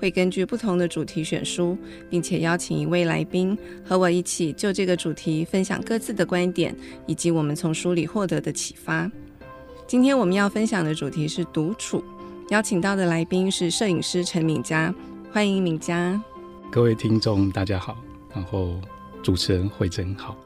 [0.00, 1.76] 会根据不同的主题选书，
[2.08, 6.74] 并且邀请一位来宾和我一起就这个主题分享各自的观点，
[7.06, 9.10] 以及我们从书里获得的启发。
[9.86, 12.02] 今天我们要分享的主题是独处，
[12.50, 14.94] 邀请到的来宾是摄影师陈敏佳，
[15.32, 16.20] 欢迎敏佳。
[16.70, 17.96] 各位听众，大家好，
[18.34, 18.80] 然后
[19.22, 20.36] 主持人慧珍好，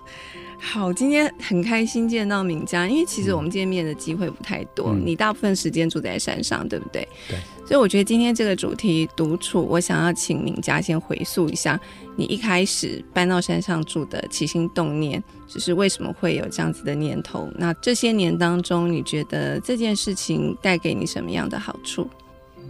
[0.64, 7.06] 好，今天很开心见到敏佳，因为其实我们见面的机会不太多，嗯、你大部分时间住在山上，对不对？
[7.28, 11.78] 对，所以我觉得今天这个主题独处，我想要请敏佳先回溯一下
[12.16, 17.50] 你一开始搬到山上住的起心动念，就是为什么会有这样子的念头？
[17.56, 22.08] 那这些年当中，你觉得这件事情带给你什么样的好处？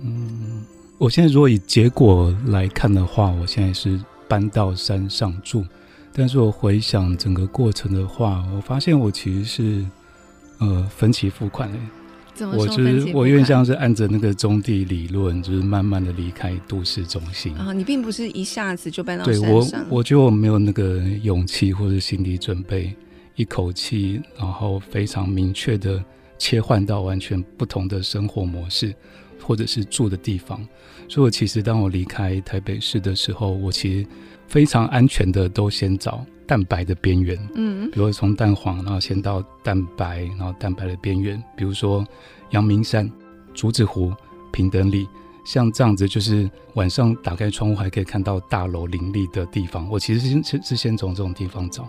[0.02, 0.64] 嗯。
[0.98, 5.64] 我现在如果以结果来看的话，我现在是搬到山上住。
[6.14, 9.84] 但是我回想整个过程的话，我发现我其实是
[10.58, 11.78] 呃分期付款嘞。
[12.34, 12.62] 怎么说？
[12.62, 17.54] 我就是我有点像是按着那个中地理论，就是慢慢的离开都市中心。
[17.56, 19.24] 啊，你并不是一下子就搬到。
[19.24, 22.94] 对，我，我觉得我没有那个勇气或者心理准备，
[23.36, 26.02] 一口气然后非常明确的
[26.38, 28.94] 切换到完全不同的生活模式。
[29.42, 30.66] 或者是住的地方，
[31.08, 34.06] 所以我其实当我离开台北市的时候，我其实
[34.46, 42.06] 非常安全的都先找蛋白的边缘，嗯，比如从蛋黄，然后先到蛋白，然后蛋白的边缘，比如说
[42.50, 43.10] 阳明山、
[43.54, 44.12] 竹子湖、
[44.52, 45.06] 平等里，
[45.44, 49.88] 像这样子，就是晚上打开窗户还可以看到大楼林立的地方。
[49.90, 51.88] 我其实是是是先从这种地方找，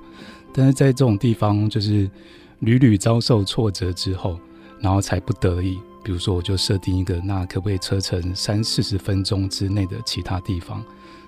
[0.54, 2.10] 但是在这种地方就是
[2.60, 4.40] 屡屡遭受挫折之后，
[4.80, 5.78] 然后才不得已。
[6.04, 10.84] 比如说，我就设定一个，那可不可以车程三四十分钟之内的其他地方？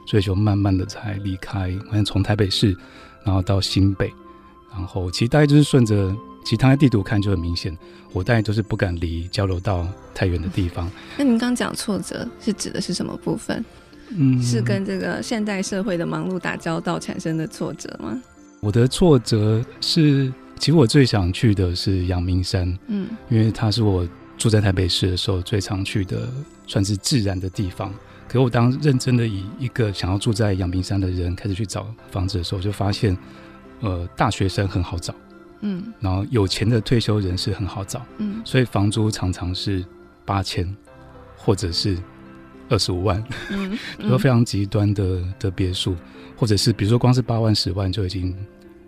[0.05, 2.77] 所以就慢慢的才离开，好像从台北市，
[3.23, 4.13] 然后到新北，
[4.71, 7.75] 然后其实大概就是顺着其他的地图看就很明显，
[8.13, 10.87] 我大概就是不敢离交流道太远的地方。
[11.17, 13.65] 那您刚讲挫折是指的是什么部分？
[14.09, 18.21] 嗯，是跟这个现代社会的忙碌打交道产生的挫折吗？
[18.59, 24.07] 我的挫折是，其实我最想去的是阳明山，嗯，因为它是我。
[24.37, 26.29] 住在台北市的时候，最常去的
[26.67, 27.93] 算是自然的地方。
[28.27, 33.15] 可是我当认真的以一个想要住在阳明山的人开始去找房子的时候，就发现，
[33.81, 35.13] 呃，大学生很好找，
[35.61, 39.85] 嗯，然后有钱的退休人士很好找，嗯，所以房租常常是
[40.25, 40.75] 八千，
[41.37, 41.97] 或者是
[42.67, 45.95] 二十五万，嗯，比如说非常极端的的别墅，
[46.35, 48.35] 或者是比如说光是八万、十万就已经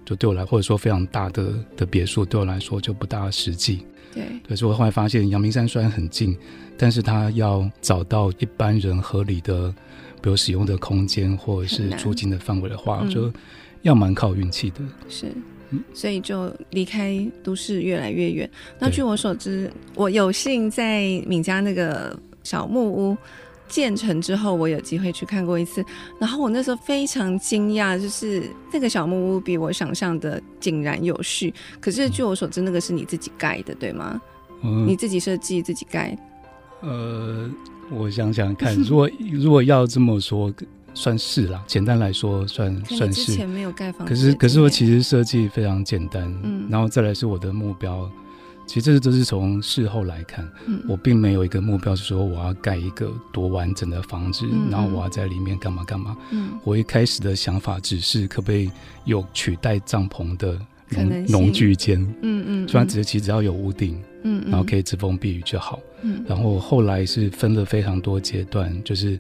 [0.04, 3.86] 就对我来，或者说非常大的的别墅对我来说就不大实际。
[4.18, 6.36] 对，对，所以我后来发现，阳明山虽然很近，
[6.78, 9.74] 但是他要找到一般人合理的，
[10.22, 13.32] 比如使用的空间或者是出境的范围的话，嗯、就
[13.84, 14.80] 要蛮靠运气的。
[15.08, 15.32] 是，
[15.94, 18.50] 所以就离开都市越来越远。
[18.80, 23.18] 那据我所知，我有幸在敏家那个小木屋。
[23.68, 25.84] 建成之后，我有机会去看过一次，
[26.20, 31.54] 然后我那时候非常惊讶，就是那个小木屋比我想象的井然有序。
[31.80, 34.20] 可是据我所知，那个是你自己盖的，对吗？
[34.64, 36.18] 嗯，你自己设计自己盖。
[36.82, 37.50] 呃，
[37.92, 40.54] 我想想看，如果如果要这么说，
[40.94, 41.64] 算是啦。
[41.68, 43.26] 简单来说，算算是。
[43.26, 44.14] 之前没有盖房子。
[44.14, 48.10] 可是可是我其实设计非常简单，嗯，然后再来是我的目标。
[48.68, 56.16] 其实这都是从事后来看，嗯，我并没有一个目标是说我要盖一个多完整的房子，嗯，然后我要在里面干嘛干嘛。
[56.32, 58.70] 嗯，我一开始的想法只是可不可以
[59.06, 65.80] 有取代帐篷的农农具间，嗯嗯，虽然只是其实只要有屋顶，嗯，然后可以遮风避雨就好。
[66.02, 69.18] 嗯，然后后来是分了非常多阶段，就是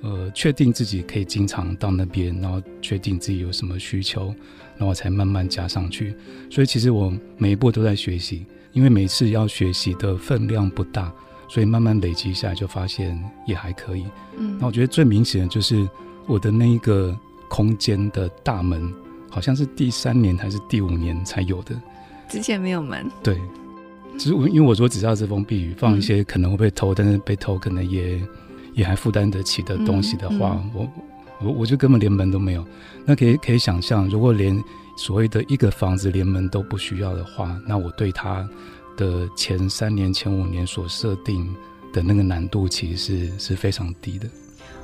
[0.00, 4.34] 呃确定自己可以经常到那边，然后确定自己有什么需求，
[4.78, 6.14] 然后才慢慢加上去。
[6.50, 8.46] 所以其实我每一步都在学习。
[8.76, 11.10] 因为每次要学习的分量不大，
[11.48, 14.04] 所以慢慢累积下来就发现也还可以。
[14.36, 15.88] 嗯，那我觉得最明显的就是
[16.26, 17.18] 我的那一个
[17.48, 18.92] 空间的大门，
[19.30, 21.74] 好像是第三年还是第五年才有的，
[22.28, 23.10] 之前没有门。
[23.22, 23.40] 对，
[24.18, 28.20] 只是我因为我说只是要遮风避雨，放一些可能会被偷，嗯、但是被偷可能也
[28.74, 30.92] 也还负担得起的东西的话，嗯嗯、我
[31.40, 32.62] 我我就根本连门都没有。
[33.06, 34.62] 那可以可以想象，如果连
[34.96, 38.48] 所谓的一个房子连门都不需要的话，那我对它
[38.96, 41.46] 的前三年、前五年所设定
[41.92, 44.26] 的那个难度，其实是是非常低的。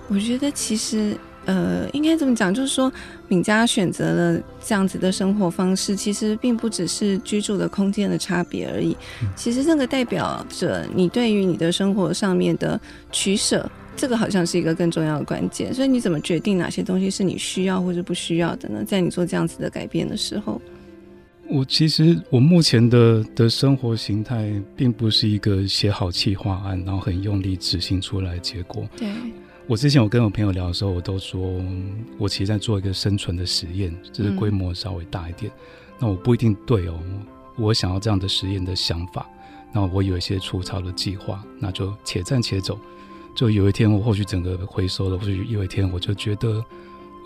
[0.09, 1.17] 我觉得其实。
[1.44, 2.93] 呃，应该怎么讲，就是说，
[3.26, 8.97] 敏佳选择了这样子的生活方式，其实并不只是居住的空间的差别而已。
[9.35, 12.81] 其实这个代表着你对于你的生活上面的
[13.11, 15.72] 取舍，这个好像是一个更重要的关键。
[15.72, 18.84] 所以你怎么决定哪些东西是你需要或者不需要的呢？
[18.84, 20.60] 在你做这样子的改变的时候，
[21.48, 28.88] 我其实我目前的的生活形态，并不是一个写好企划案，然后很用力执行出来的结果。
[28.96, 29.08] 对。
[29.68, 31.40] 我之前我跟我朋友聊的时候，我都说，
[32.18, 35.52] 我其实在做一个生存的实验，就是规模稍微大一点。
[35.52, 36.98] 嗯、那我不一定对哦，
[37.56, 39.24] 我想要这样的实验的想法，
[39.72, 42.76] 那我有一些粗糙的计划，那就且战且走。
[43.34, 46.64] 就有一天我或许整个回收了，或许有一天我就觉得，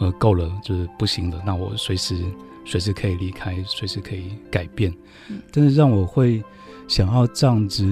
[0.01, 1.43] 呃，够了，就是不行了。
[1.45, 2.25] 那我随时
[2.65, 4.93] 随时可以离开，随时可以改变。
[5.29, 6.43] 嗯、但是让我会
[6.89, 7.85] 想要这样子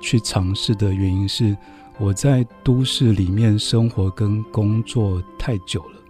[0.00, 1.56] 去尝试的原因是。
[1.98, 6.00] 我在都市里面生活跟工作太久了，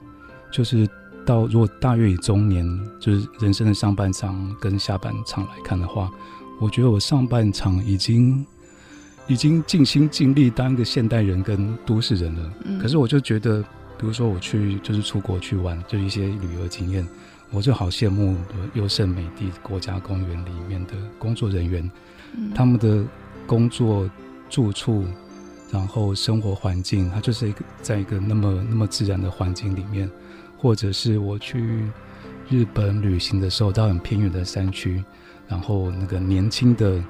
[0.51, 0.89] 就是
[1.27, 2.65] 到如果大约以中年，
[3.01, 6.09] 就是人生的上半场跟下半场来看的话，
[6.61, 8.47] 我觉得我上半场已经
[9.27, 12.53] 已经尽心尽力当一个现代人跟都市人了。
[12.65, 12.79] 嗯。
[12.79, 13.63] 可是我就觉得，
[13.99, 17.07] 比如说我去就是出国去玩，就一些旅游经验，
[17.51, 18.37] 我就好羡慕
[18.75, 21.91] 优胜美地国家公园里面的工作人员，
[22.55, 23.05] 他们的
[23.47, 24.11] 工作
[24.49, 25.05] 住处。
[25.71, 30.07] 然后生活环境，它就是一个在一个那么那么自然的环境里面，
[30.59, 31.81] 或者是我去
[32.51, 35.03] 日本旅行的时候，到很偏远的山区，
[35.49, 37.03] 然后那个年轻的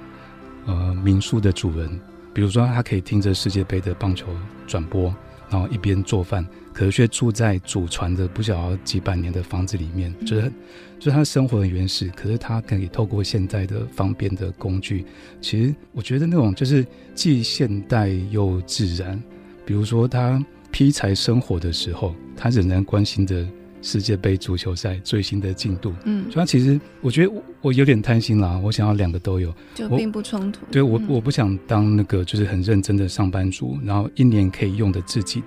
[0.67, 2.01] 呃民宿的主人，
[2.33, 4.27] 比如说他可以听着世界杯的棒球
[4.67, 5.15] 转播。
[5.51, 6.43] 然后一边做饭，
[6.73, 10.51] 可是却住在祖传的不晓得几百年的房子里面，就是，
[10.99, 15.05] 就是他生活很原始，可是他可以透过现在的方便的工具，
[15.43, 19.23] 其实我觉得那种就是既现代又自然。
[19.67, 23.47] 比如说他劈柴生火的时候，他仍然关心着
[23.83, 25.93] 世界杯足球赛最新的进度。
[26.05, 30.61] 嗯，所以其实我觉得我有点贪心啦，我想要两个都有，就并不冲突。
[30.71, 35.43] 对我，我不想当那个就是很认真的上班族，然后一年可以用的自己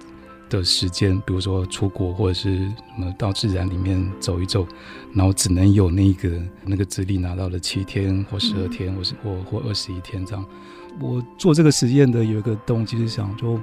[0.49, 4.67] 的时间，比如说出国或者是什么到自然里面走一走，
[5.13, 10.45] 然后只能有那个那个资历拿到了七天或十二天，或是或或二十一天这样。
[10.99, 13.59] 我做这个实验的有一个动机是想说。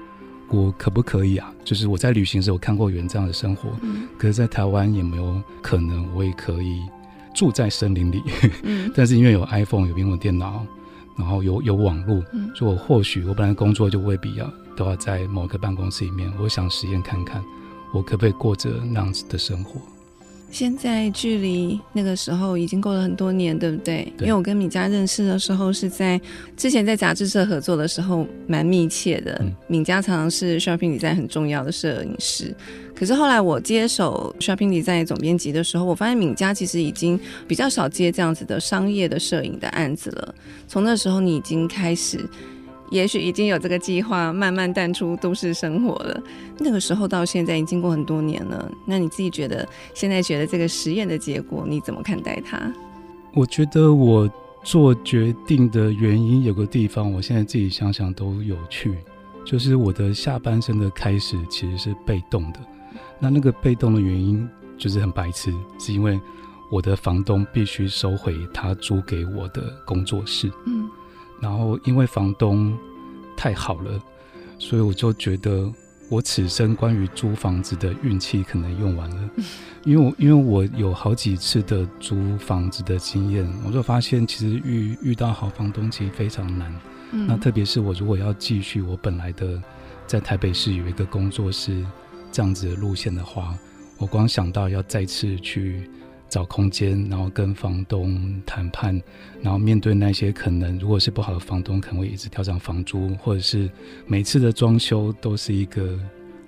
[0.52, 1.50] 我可不可以啊？
[1.64, 3.70] 就是我在旅行时，候看过有人这样的生活。
[3.80, 6.82] 嗯、可是，在台湾有没有可能，我也可以
[7.34, 8.22] 住在森林里？
[8.62, 10.66] 嗯、 但是因为有 iPhone，有苹果电脑，
[11.16, 16.30] 然后有有网络，嗯、所以我或许我本来工作就未必要都要在某个办公室里面。
[16.38, 17.42] 我想实验看看，
[17.94, 19.80] 我可不可以过着那样子的生活。
[20.52, 24.04] 现在距离那个时候已经过了很多年，对不对？
[24.18, 24.26] 对。
[24.26, 26.20] 因为我跟敏佳认识的时候是在
[26.58, 29.38] 之前在杂志社合作的时候蛮密切的。
[29.40, 29.50] 嗯。
[29.66, 32.54] 敏佳常常是 Shopping Design 很重要的摄影师，
[32.94, 37.18] 可是后来我接手 Shopping Design 总编辑的时候，我发现敏佳其实已经
[37.48, 40.34] 比较少接这样子的商业的摄影的案子了。
[40.68, 42.28] 从那时候你已经开始。
[42.92, 46.22] 也许已经有这个计划，慢慢淡出都市生活了。
[46.58, 48.70] 那个时候到现在已经经过很多年了。
[48.84, 52.70] 那你自己觉得，现在觉得这个实验的结果，你怎么看待它？
[53.32, 54.30] 我觉得我
[54.62, 58.94] 做决定的原因有个地方，我现在自己想想都有趣，
[59.42, 62.60] 就是我的下半生的开始其实是被动的。
[63.18, 66.20] 那那个被动的原因就是很白痴，是因为
[66.70, 70.52] 我的房东必须收回他租给我的工作室。
[70.66, 70.86] 嗯。
[71.40, 72.72] 然后，因为房东
[73.42, 74.00] 太好了，
[74.56, 75.68] 所以我就觉得
[76.08, 79.30] 我此生关于租房子的运气可能用完了。
[79.82, 86.72] 因为我因为我有好几次的租房子的经验，我就发现其实遇遇到好房东其实非常难。
[87.10, 87.26] 嗯。
[87.26, 89.60] 那特别是我如果要继续我本来的
[90.06, 91.84] 在台北市有一个工作室
[92.30, 93.58] 这样子的路线的话，
[93.98, 95.90] 我光想到要再次去。
[96.32, 98.98] 找空间，然后跟房东谈判，
[99.42, 103.70] 然后面对那些可能如果是不好的房东，可能会一直调涨房租，或者是
[104.06, 105.98] 每次的装修都是一个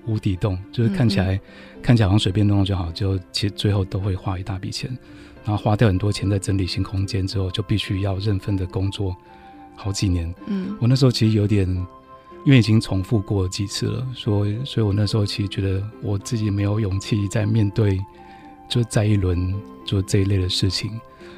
[0.07, 1.37] 无底洞，就是看起来嗯
[1.75, 4.91] 嗯看起来好像随便弄弄就好，就其实最后都会花一大笔钱，
[5.45, 9.15] 然后花掉很多钱在整理新空间之后，就必须要认份的工作
[9.77, 10.35] 好几年。
[10.47, 11.69] 嗯，我那时候其实有点，
[12.47, 18.01] 因为已经重复过几次了，所以所以我那时候其实觉得我自己没有勇气再面对。
[18.69, 19.55] 就再一轮
[19.85, 20.91] 做这一类的事情，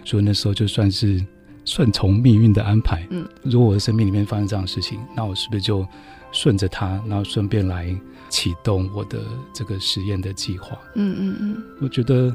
[0.05, 1.25] 所以那时候就算是
[1.65, 3.07] 顺从命运的安排。
[3.11, 5.87] 嗯，如果我的生命里面发生这样的事情，那我是不是就
[6.33, 7.95] 顺着它，然后顺便来
[8.29, 9.21] 启动我的
[9.53, 10.79] 这个实验的计划？
[10.95, 11.63] 嗯嗯嗯。
[11.81, 12.35] 我觉得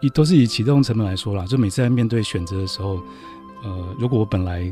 [0.00, 3.00] 以都是以启动成本来说啦，就每次在面对选择的时候，
[3.62, 4.62] 呃，如果我本来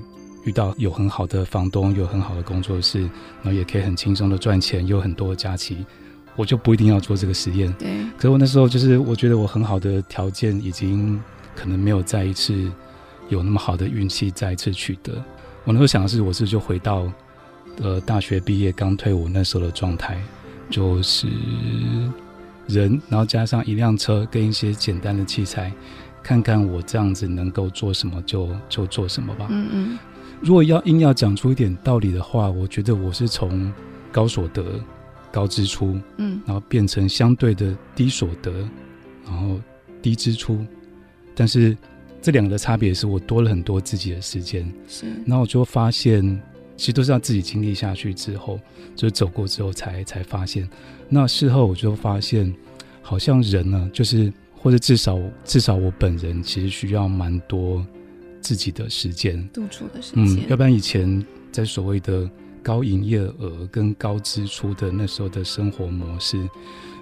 [0.44, 5.84] 遇到有很好的房东，有很好的工作室，然后也可以很轻松的赚钱，有很多假期。
[6.36, 7.72] 我就不一定要做这个实验。
[7.78, 7.88] 对。
[8.16, 11.20] 可是我那时候就是我觉得我很好的条件已经
[11.54, 12.70] 可能没有再一次
[13.28, 15.12] 有那么好的运气再一次取得。
[15.64, 17.10] 我那时候想的是，我是就回到
[17.80, 20.20] 呃大学毕业刚退伍那时候的状态，
[20.68, 21.26] 就是
[22.66, 25.72] 人，然后加上一辆车跟一些简单的器材，
[26.22, 29.46] 看看我这样子能够做什么就就做什么吧。
[29.50, 29.98] 嗯嗯。
[30.40, 33.72] 如果要硬要讲出一点道理的话，我觉得我是从
[34.12, 34.62] 高所得、
[35.34, 38.52] 高支出，嗯，然后变成相对的低所得，
[39.24, 39.60] 然后
[40.00, 40.64] 低支出，
[41.34, 41.76] 但是
[42.22, 46.22] 这两个的差别是我多了很多自己的时间，是，然后我就发现，
[46.76, 48.60] 其实都是要自己经历下去之后，
[48.94, 50.68] 就是走过之后才才发现。
[51.08, 52.54] 那事后我就发现，
[53.02, 57.84] 好像人呢，就是或者至少至少我本人其实需要蛮多。
[58.44, 62.28] 自己的时间，独处的时间，嗯，要不然以前在所谓的
[62.64, 66.48] 高营业额跟高支出的那时候的生活模式，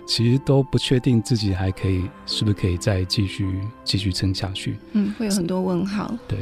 [0.04, 4.76] 其实都不确定自己还可以是不是可以再继续继续撑下去。
[4.92, 6.12] 嗯，会有很多问号。
[6.26, 6.40] 对，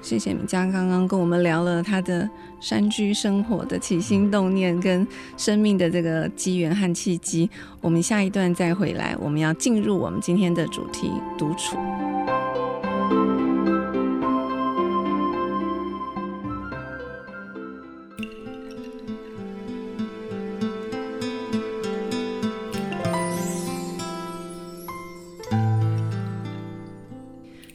[0.00, 2.28] 谢谢米佳刚刚跟我们聊了他的
[2.58, 5.06] 山居生活的起心动念跟
[5.36, 7.48] 生命的这个机缘和契机。
[7.82, 11.76] 我们下一段再回来，我们要进入我们今天的主题——独处。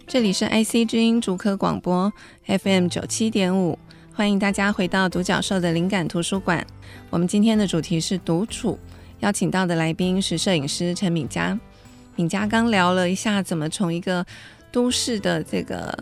[0.09, 2.11] 这里是 IC 之音主科广播
[2.47, 3.77] FM 九七点五，
[4.11, 6.65] 欢迎大家回到独角兽的灵感图书馆。
[7.11, 8.79] 我们今天的主题是独处，
[9.19, 11.55] 邀请到的来宾是摄影师陈敏佳。
[12.15, 14.25] 敏佳刚聊了一下怎么从一个
[14.71, 15.95] 都市的这个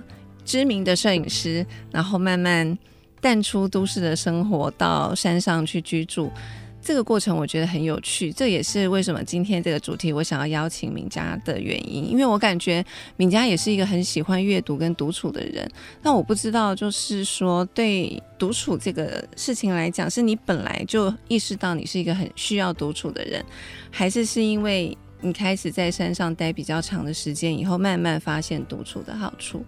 [0.45, 2.77] 知名的摄影师，然后慢慢
[3.19, 6.31] 淡出都市的生活，到山上去居住。
[6.87, 12.09] 这个过程我觉得很有趣，这也是为什么今天这个主题我想要邀请铭嘉的原因。
[12.09, 12.81] 因为我感觉
[13.17, 15.69] 铭嘉也是一个很喜欢阅读跟独处的人。
[16.01, 23.43] 但我不知道，就是说对独处这个事情来讲，是你本来就意识到你是一个很需要独处的人，
[23.91, 29.65] 还是是因为你开始在山上待比较长的时间以后，慢慢发现独处的好处？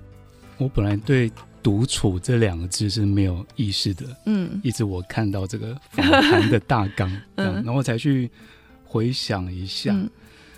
[0.58, 1.30] 我本来对。
[1.62, 8.30] 独处这两个字是没有意识的，嗯，一直我看到这个访谈的大纲， 嗯，然后才去
[8.84, 10.10] 回想一下，嗯，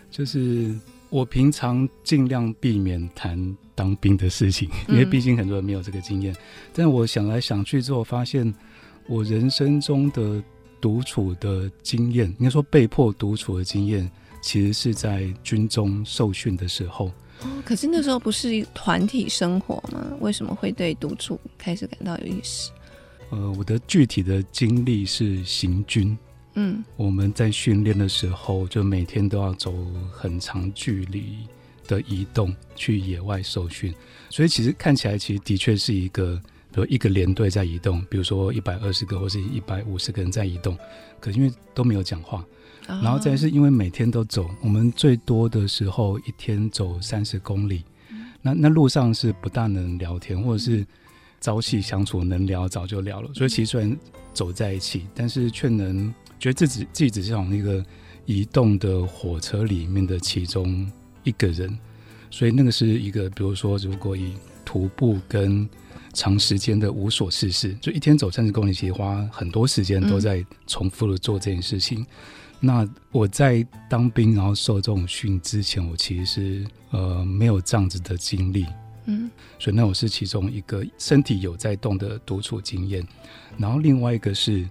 [0.10, 0.74] 就是
[1.10, 6.36] 我平常尽量避免谈当兵的事情， 因为毕竟很多人没有这个经验。
[6.74, 8.53] 但我想来想去之后，发现
[9.08, 10.41] 我人生中的
[10.79, 14.10] 独处的经验，应该说被迫独处的经验，
[14.41, 17.12] 其实是在军中受训的时候。
[17.43, 20.05] 哦，可是那时候不是团体生活吗？
[20.19, 22.71] 为什么会对独处开始感到有意思？
[23.31, 26.17] 呃，我的具体的经历是行军。
[26.55, 29.74] 嗯，我们在训练的时候，就每天都要走
[30.12, 31.38] 很长距离
[31.88, 33.93] 的移动去野外受训，
[34.29, 36.36] 所以其实看起来其实的确是一个，
[36.74, 40.77] 比如一个连队在移动，比如说一百二十个或是一百五十个人在移动，
[41.21, 42.45] 可是因为都没有讲话。
[43.01, 47.83] 然后再是因为每天都走，我们最多的时候一天走三十公里，
[48.41, 50.86] 那那路上是不大能聊天，或者是
[51.39, 53.29] 朝夕相处，能聊早就聊了。
[53.33, 53.98] 所以其实虽然
[54.33, 57.83] 走在一起，但是却能觉得自己自己只是从那个
[58.25, 60.89] 移动的火车里面的其中
[61.24, 61.77] 一个人。
[62.29, 64.33] 所以那个是一个，比如说如果以
[64.63, 65.67] 徒步跟
[66.13, 72.05] 长时间的无所事事，就一天走三十公里，其实花很多时间都在重复的做这件事情。
[72.63, 78.68] 那我在当兵，然后受这种训之前，我其实是呃没有这样子的经历，
[79.06, 83.03] 嗯，所以那我是其中一个身体有在动的独处经验，
[83.58, 84.70] 然后另外一个是，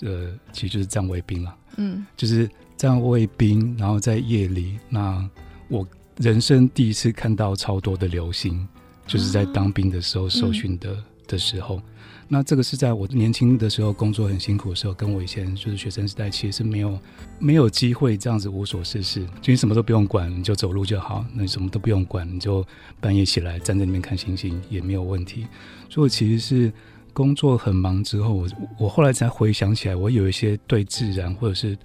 [0.00, 5.28] 呃，其实就是站卫兵了，嗯，就是站卫兵，然后在夜里，那
[5.68, 8.66] 我人生第一次看到超多的流星，
[9.06, 11.82] 就是在当兵的时候受训的、嗯、的时候。
[12.32, 16.98] 那这个是在我年轻的时候工作很辛苦的时候，跟我以前就是学生时代，其实是没有
[17.38, 22.66] 没有机会这样子无所事事，就你什么都不用管，你就走路就好，那你什么都不用管，你就
[23.02, 25.46] 半夜起来站在那边看星星也没有问题。
[25.90, 26.72] 所以其实是
[27.12, 28.48] 工作很忙之后，我
[28.78, 31.76] 我后来才回想起来，我有一些对自然或者是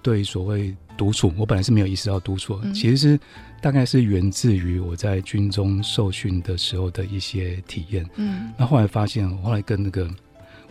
[0.00, 0.72] 对所谓
[1.02, 3.18] 独处，我本来是没有意识到独处，嗯、其实是。
[3.60, 8.04] 大概是源自于我在军中受训的时候的一些体验。
[8.16, 10.10] 嗯，那后来发现，我后来跟那个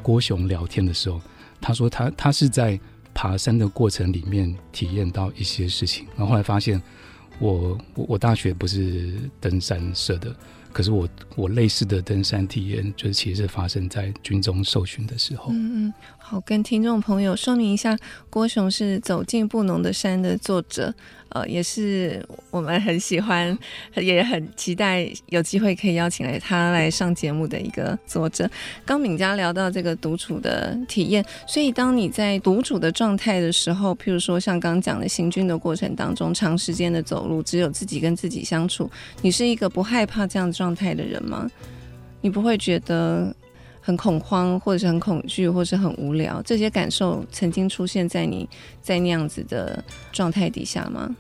[0.01, 1.21] 郭雄聊天的时候，
[1.61, 2.77] 他说他他是在
[3.13, 6.05] 爬山的过程里面体验到一些事情。
[6.17, 6.81] 然后后来发现
[7.39, 10.35] 我，我我我大学不是登山社的，
[10.73, 11.07] 可是我
[11.37, 15.45] 我类似的登山体验，就是其实是发生在军中受训的时候。
[15.51, 15.93] 嗯嗯，
[16.31, 17.93] 好，跟听众朋友说明一下，
[18.29, 20.93] 郭雄是走进不浓的山的作者。
[21.27, 23.57] 呃，也是我们很喜欢，
[23.97, 28.49] 也很期待有机会可以邀请来他来上节目的一个作者。
[28.85, 38.89] 刚敏佳聊到这个独处的体验，所以当你在独处的状态的时候，譬如说像刚讲的行军的过程当中，长时间的走路，只有自己跟自己相处，
[39.21, 41.51] 你是一个不害怕这样状态的人吗？
[42.21, 43.35] 你不会觉得
[43.81, 46.41] 很恐慌，或者是很恐惧，或者是很无聊？
[46.43, 48.47] 这些感受曾经出现在你
[48.81, 51.13] 在那样子的状态底下吗？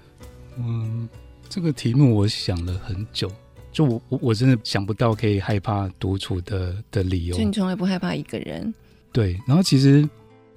[0.57, 1.09] 嗯，
[1.49, 3.31] 这个题目我想了很久，
[3.71, 7.35] 就我我我真的想不到可以害怕独处的的理由。
[7.35, 8.73] 就你从来不害怕一个人？
[9.11, 9.39] 对。
[9.47, 10.07] 然后其实，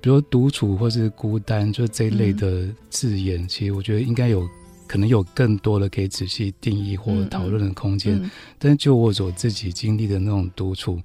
[0.00, 4.46] 比如独处或是孤单，就这一类的字眼，嗯、其实我觉得应该有
[4.86, 8.16] 可能有更多的可以仔细定义或讨论的空间。
[8.16, 11.00] 嗯嗯、但是就我所自己经历的那种独处，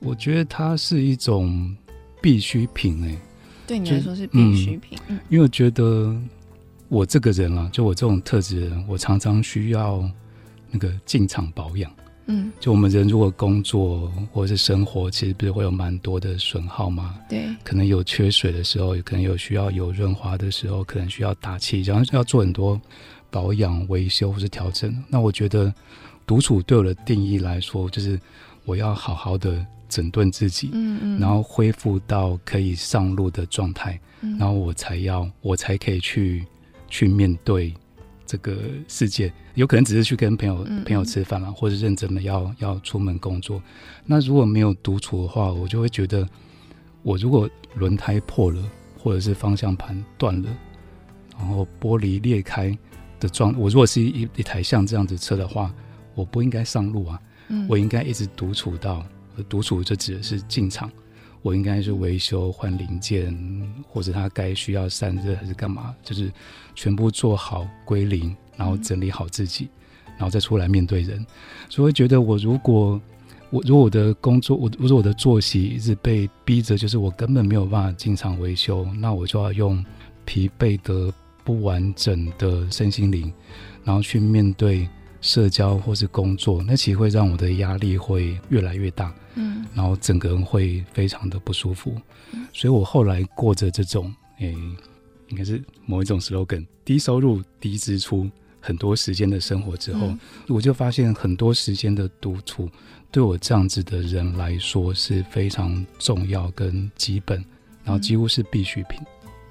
[0.00, 1.76] 我觉得它是一种
[2.20, 3.08] 必需品、欸。
[3.08, 3.18] 哎，
[3.66, 4.98] 对你来说是必需品。
[5.08, 6.14] 嗯，因为我觉得。
[6.92, 10.04] 我这个人啊，就我这种特质的人，我常常需要
[10.72, 11.88] 那个进场保养。
[12.26, 17.14] 嗯，就我们人如果工作或者是生活，其实不是会有蛮多的损耗吗？
[17.28, 22.80] 对，可能有缺水的时候，也可能有需要有润滑的时候，可能需要打气，然后要做很多
[23.30, 24.92] 保养、维修或是调整。
[25.08, 25.72] 那我觉得
[26.26, 28.20] 独处对我的定义来说，就是
[28.64, 36.46] 我要好好的整顿自己，嗯嗯，然后恢复到可以上路的状态，嗯，然后我才要，我才可以去。
[36.92, 37.72] 去面对
[38.26, 38.52] 这个
[38.88, 43.62] 世界，有可能只是去跟朋友朋友吃饭嘛，或者认真的要要出门工作。
[44.04, 46.28] 那如果没有独处的话，我就会觉得，
[47.04, 48.60] 我如果轮胎破了，
[48.98, 50.48] 或者是方向盘断了，
[51.38, 52.76] 然后玻璃裂开
[53.20, 55.72] 的状，我如果是一一台像这样子车的话，
[56.16, 57.20] 我不应该上路啊，
[57.68, 59.06] 我应该一直独处到，
[59.48, 60.90] 独处就指的是进场。
[61.42, 63.34] 我应该是维修换零件，
[63.88, 65.94] 或者他该需要散热还是干嘛？
[66.02, 66.30] 就是
[66.74, 69.66] 全部做好归零，然后整理好自己，
[70.18, 71.24] 然后再出来面对人。
[71.70, 73.00] 所以我觉得，我如果
[73.48, 79.82] 我如果我的工作，我如果我的作息一直被逼着，就是我根本没有办法进场维修，那我就要用
[80.26, 81.10] 疲惫的
[81.42, 83.32] 不完整的身心灵，
[83.82, 84.86] 然后去面对
[85.20, 89.14] 社交或是工作，那其实会让我的压力会越来越大。
[89.34, 91.94] 嗯，然后整个人会非常的不舒服，
[92.32, 94.52] 嗯、所以我后来过着这种，诶，
[95.28, 98.28] 应该是某一种 slogan，低收入、低支出、
[98.60, 102.68] 很多时间的生活之后，嗯、我就发现很多时间的独处，
[103.12, 107.38] 对我这样子的人来说是非常重要跟基本，
[107.84, 108.98] 然后几乎是必需品。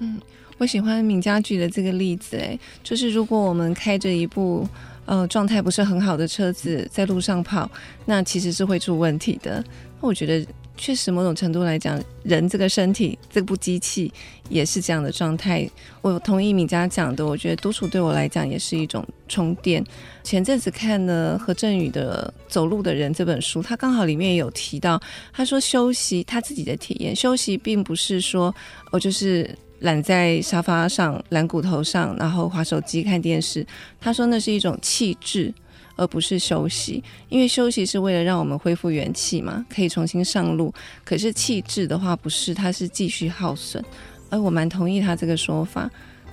[0.00, 0.20] 嗯，
[0.58, 4.68] 我喜欢敏佳举的这个例子，哎，就是如果我们开着一部。
[5.06, 7.68] 呃，状态不是很好的车子在路上跑，
[8.04, 9.64] 那其实是会出问题的。
[10.00, 14.12] 那我觉得，确实某种程度来讲，人这个身体这部机器
[14.48, 15.68] 也是这样的状态。
[16.00, 19.84] 我同意敏佳讲的，我觉得独处对我来讲也是一种充电。
[20.22, 25.00] 前阵子看了何振宇的《走路的人》这本书，他刚好里面也有提到，
[25.32, 28.54] 他说休息他自己的体验，休息并不是说
[28.92, 29.52] 我就是。
[29.80, 33.66] 懒在沙发上，懒骨头上，然后划手机看电视。
[34.00, 35.52] 他说那是一种气质，
[35.96, 37.02] 而不是休息。
[37.28, 40.72] 因为休息是为了让我们恢复元气嘛，可以重新上路。
[41.04, 43.84] 可是气质的话不是，它是继续耗损。
[44.28, 45.90] 而我蛮同意他这个说法。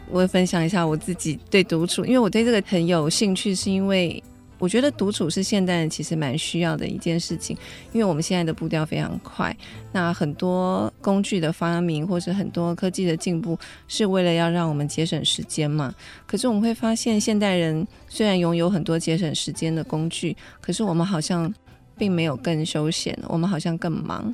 [0.09, 4.23] 我会分享一下我自己对独处，因为我对这个很有兴趣，是因为。
[4.59, 7.55] 我觉得独处是现代人其实蛮需要的一件事情，
[7.91, 9.55] 因为我们现在的步调非常快，
[9.91, 15.93] 那很多工具的发明或者很多科技的进步是为了要让我们节省时间嘛。
[16.25, 21.53] 可是我们会发现，现代人虽然拥有很多节省时间的工具，可是我们好像
[21.97, 24.33] 并没有更休闲，我们好像更忙。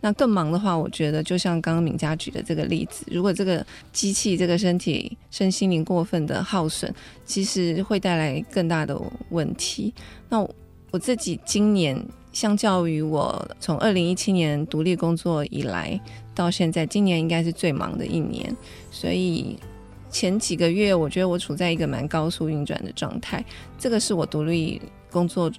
[0.00, 6.92] 那更忙的话，我觉得就像刚刚敏佳举的这个例子，如果这个机器、这个身体、身心灵过分的耗损，
[7.24, 9.92] 其实会带来更大的问题。
[10.28, 10.40] 那
[10.90, 16.00] 我自己今年，相较于我从二零一七年独立工作以来
[16.34, 18.56] 到现在，今年应该是最忙的一年。
[18.90, 19.58] 所以
[20.10, 23.44] 前几个月，我觉得我处在一个蛮高速运转的状态，
[23.78, 25.50] 这个是我独立工作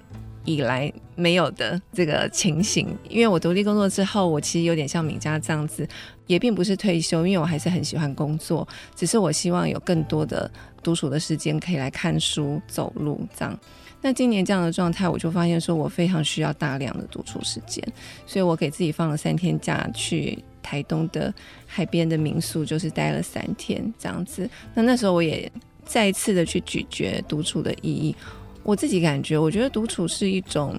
[0.50, 5.88] 以来没有的这个情形，因为我独立工作之后，我其实有点像敏佳这样子，
[6.26, 10.50] 也并不是退休，因为我还是很喜欢工作，只是我希望有更多的
[10.82, 13.58] 独处的时间可以来看书、走路这样。
[14.02, 17.84] 那今年这样的状态，我就发现说我非常需要大量的独处时间，
[18.26, 21.32] 所以我给自己放了三天假，去台东的
[21.68, 24.50] 海边的民宿，就是待了三天这样子。
[24.74, 25.52] 那那时候我也
[25.84, 28.16] 再次的去咀嚼独处的意义。
[28.64, 30.76] 我自己感觉，我觉得独处是一种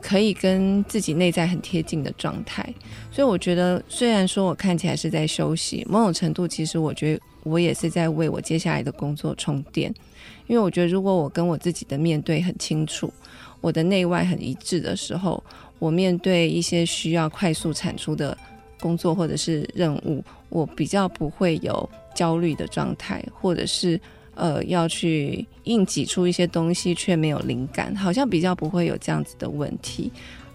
[0.00, 2.62] 可以跟自己内在很贴近的状态。
[3.10, 9.92] 所以我觉得，虽然说我看起来是在休息，某种程度其实我觉得我也是在为我接下来的工作充电。
[10.46, 13.12] 因为我觉得，如果我跟我自己的面对很清楚，
[13.60, 15.42] 我的内外很一致的时候，
[15.78, 18.36] 我面对一些需要快速产出的
[18.80, 24.00] 工作或者是任务，我比较不会有焦虑的状态，或者是
[24.38, 30.10] 呃要去硬挤出一些东西却没有灵感，好像比较不会有这样子的问题。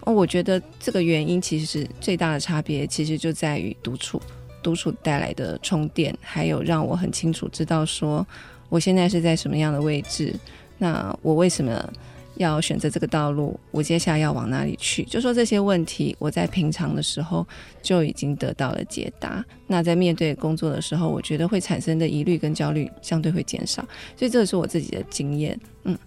[0.05, 4.21] 哦，我觉得这个原因其实最大的差别，其实就在于独处，
[4.61, 8.25] 独处带来的充电，还有让我很清楚知道说
[8.69, 10.33] 我现在是在什么样的位置，
[10.77, 11.93] 那我为什么
[12.35, 13.59] 要选择这个道路？
[13.71, 15.03] 我接下来要往哪里去？
[15.03, 17.45] 就说这些问题，我在平常的时候
[17.81, 19.43] 就已经得到了解答。
[19.67, 23.81] 那在面对工作的时候，我觉得会产生的疑虑跟焦虑相对会减少。
[24.17, 25.97] 所以这个是我自己的经验，嗯。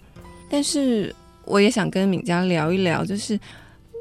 [0.48, 3.38] 但是我也想跟敏佳聊一聊，就是。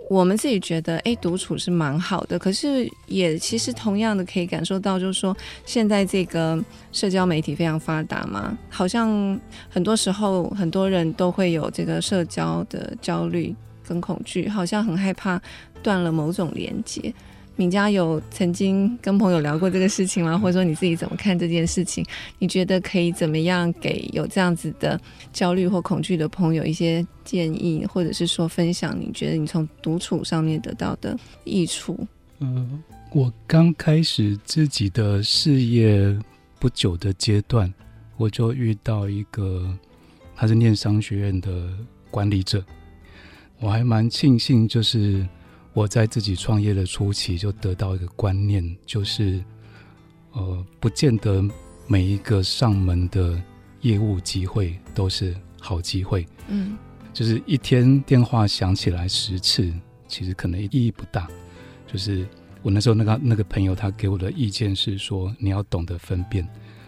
[0.09, 9.39] 我们自己觉得，哎，独处是蛮好的，可是也其实同样的可以感受到，就是说现在这个社交媒体非常发达嘛，好像
[9.69, 13.55] 很多时候很多人都会有这个社交的焦虑
[13.87, 15.41] 跟恐惧，好像很害怕
[15.81, 17.13] 断了某种连接。
[17.57, 20.37] 敏佳有曾经跟朋友聊过这个事情吗？
[20.37, 22.05] 或者说你自己怎么看这件事情？
[22.37, 24.99] 你觉得可以怎么样给有这样子的
[25.31, 28.99] 焦虑或恐惧的朋友一些建议，或者是说分享？
[28.99, 32.05] 你觉得你从独处上面得到的益处？
[32.39, 36.13] 嗯、我刚开始自己的事业
[36.59, 37.73] 不久的阶段，
[38.17, 39.73] 我就遇到一个
[40.35, 41.69] 他是念商学院的
[42.11, 42.61] 管理者，
[43.59, 45.25] 我还蛮庆幸，就是。
[45.75, 49.43] 我在自己创业的初期就得到一个观念，就是，
[50.31, 51.43] 呃，不见得
[51.85, 53.39] 每一个上门的
[53.81, 56.25] 业务机会都是好机会。
[56.47, 56.77] 嗯，
[57.11, 59.69] 就是一天电话响起来十次，
[60.07, 61.27] 其实可能意义不大。
[61.85, 62.25] 就是
[62.61, 66.47] 我那时候那个那个朋友他给我的意见是说，你要懂得分辨。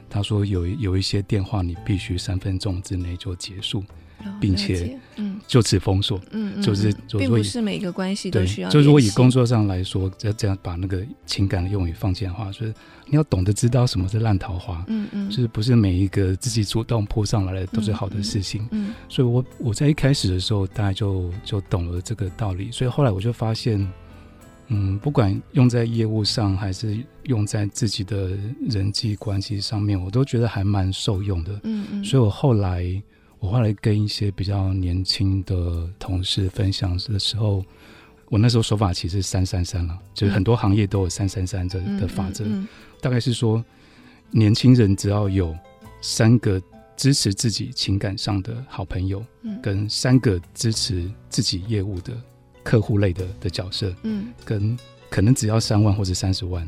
[0.09, 3.83] 他说有有一些电话你必须三分钟之内就结束。
[4.39, 8.69] 并且，嗯，就此封锁，嗯，嗯，就是，并不是每一个关系都需要。
[8.69, 12.73] 就如果以工作上来说，这这样把那个情感的用语放进的话，就是
[13.05, 23.87] 你要懂得知道什么是烂桃花，嗯嗯，就是不是每一个自己主动扑上来的都是好的事情，嗯，嗯，所以我我在一开始的时候，大概就就懂了这个道理，所以后来我就发现，
[24.67, 28.31] 嗯，不管用在业务上还是用在自己的
[28.67, 33.01] 人际关系上面，我都觉得还蛮受用的，嗯嗯，所以我后来。
[33.39, 37.63] 我后来跟一些比较年轻的同事分享的时候，
[38.29, 42.45] 我那时候手法其实三三三了，就是很多行业都有三三三这的法则，
[42.99, 43.63] 大概是说，
[44.31, 45.55] 年轻人只要有
[46.01, 46.61] 三个
[46.95, 49.23] 支持自己情感上的好朋友，
[49.61, 52.13] 跟三个支持自己业务的
[52.63, 54.77] 客户类的的角色，嗯，跟
[55.09, 56.67] 可能只要三万或者三十万，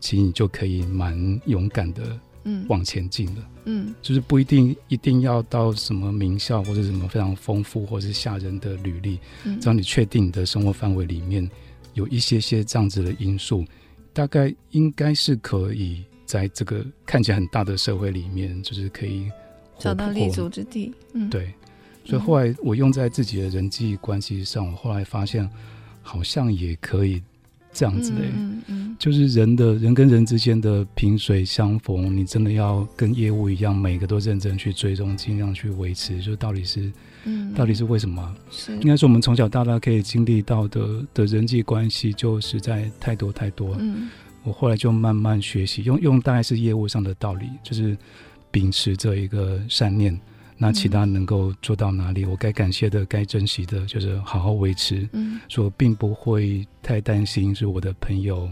[0.00, 2.02] 其实你就可以蛮勇敢的。
[2.44, 11.48] 嗯，往前进了，嗯，就是不一定一定要到什么名校或者什么非常丰富或者是吓人的履历，嗯，只要你确定你的生活范围里面
[11.94, 13.64] 有一些些这样子的因素，
[14.12, 19.30] 大概应该是可以在这个看起来很大的社会里面，就是可以
[19.78, 20.92] 找到立足之地。
[21.12, 21.52] 嗯，对，
[22.04, 25.48] 所以后来我用在自己的人际关系上，我后来发现
[26.02, 27.22] 好像也可以。
[27.72, 36.92] 这样子的，嗯嗯，就是人的人跟人之间的萍水相逢，你真的要跟业务一样，每个都认真去追踪，尽量去维持，就到底是，
[37.24, 38.34] 嗯，到底是为什么？
[38.50, 43.76] 是应该说我们从小到大可以经历到的的人际关系，就实在太多太多。
[43.78, 44.08] 嗯，
[44.42, 47.96] 我后来就慢慢学习，用用大概是业务上的道理，就是
[48.50, 50.18] 秉持着一个善念。
[50.62, 52.22] 那其他能够做到哪里？
[52.24, 55.08] 嗯、我该感谢的、该珍惜的，就是好好维持。
[55.12, 58.46] 嗯，所以我并不会太担心，是我的朋友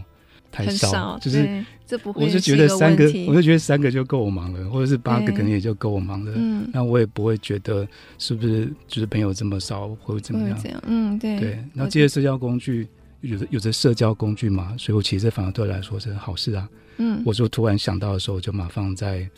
[0.51, 2.25] 太少，少就是这不会。
[2.25, 6.31] 我是觉得三个，我就觉得三个就够我忙了，或者是八个可能也就够我忙了。
[6.35, 10.59] 嗯，那我也不会觉得是不是就是朋友这么少会怎么样？
[10.59, 11.39] 这样，嗯，对。
[11.39, 12.87] 对，然后这些社交工具
[13.21, 16.67] 有着有着社交工具嘛，所以我其实反而对我来说是好事啊。
[16.97, 19.29] 嗯，我就突然想到的时候，就马上在。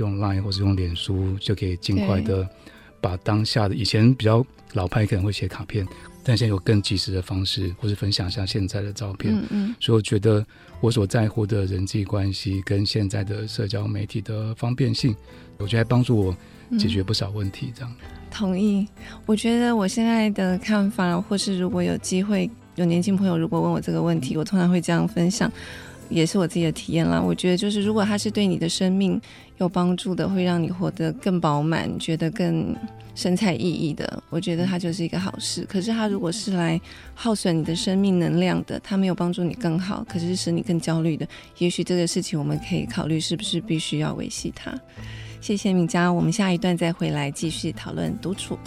[0.00, 2.48] 用 Line 或是用脸书就可以尽快的
[3.00, 5.86] 把当下的以前比较老派可能会写卡片，
[6.22, 9.34] 但现在有更及时的方式，或是分享一下现在的照片。
[9.34, 9.74] 嗯嗯。
[9.80, 10.44] 所以我觉得
[10.80, 15.14] 我所在乎的人际关系跟现在的社交媒体的方便性，
[15.58, 16.36] 我觉得还帮助我
[16.78, 17.72] 解决不少问题。
[17.74, 17.92] 这样。
[18.30, 18.86] 同意。
[19.26, 25.50] 我觉得我现在的看法，或是如果有机会有年轻朋友如果问我这个问题，我通常会这样分享。
[26.10, 27.20] 也是我自己的体验啦。
[27.20, 29.18] 我觉得就是，如果它是对你的生命
[29.58, 32.76] 有帮助的，会让你活得更饱满，觉得更
[33.14, 35.64] 神采奕奕的，我觉得它就是一个好事。
[35.68, 36.80] 可是它如果是来
[37.14, 41.26] 耗损你的生命能量的，它没有帮助你更好，可是使你更焦虑的，
[41.58, 44.72] 也许这个事情我们可以考虑是不是必须要维系它。
[45.40, 48.58] 谢谢敏佳，我们下一段再回来继续讨论独处。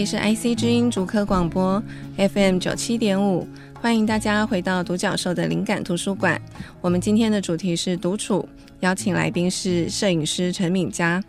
[0.00, 1.82] 里是 IC 之音竹科广播
[2.16, 6.40] FM 九七点五，欢迎大家回到独角兽的灵感图书馆。
[6.80, 8.48] 我们今天的主题是独处，
[8.80, 11.22] 邀请来宾是摄影师陈敏佳。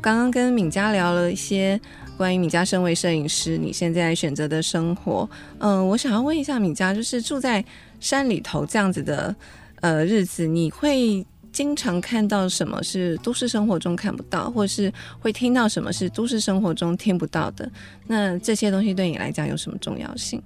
[0.00, 1.80] 刚刚跟敏佳聊了一些
[2.16, 5.28] 关于敏佳身为摄影师，你现在选择的生活。
[5.58, 7.64] 嗯、我想要问一下敏佳，就是住在
[7.98, 9.34] 山里头这样子的
[9.80, 17.70] 呃日子，你会经常看到什么是都市生活中看不到，或是会听到什么是都市生活中听不到的？
[18.08, 20.42] 那这些东西对你来讲有什么重要性？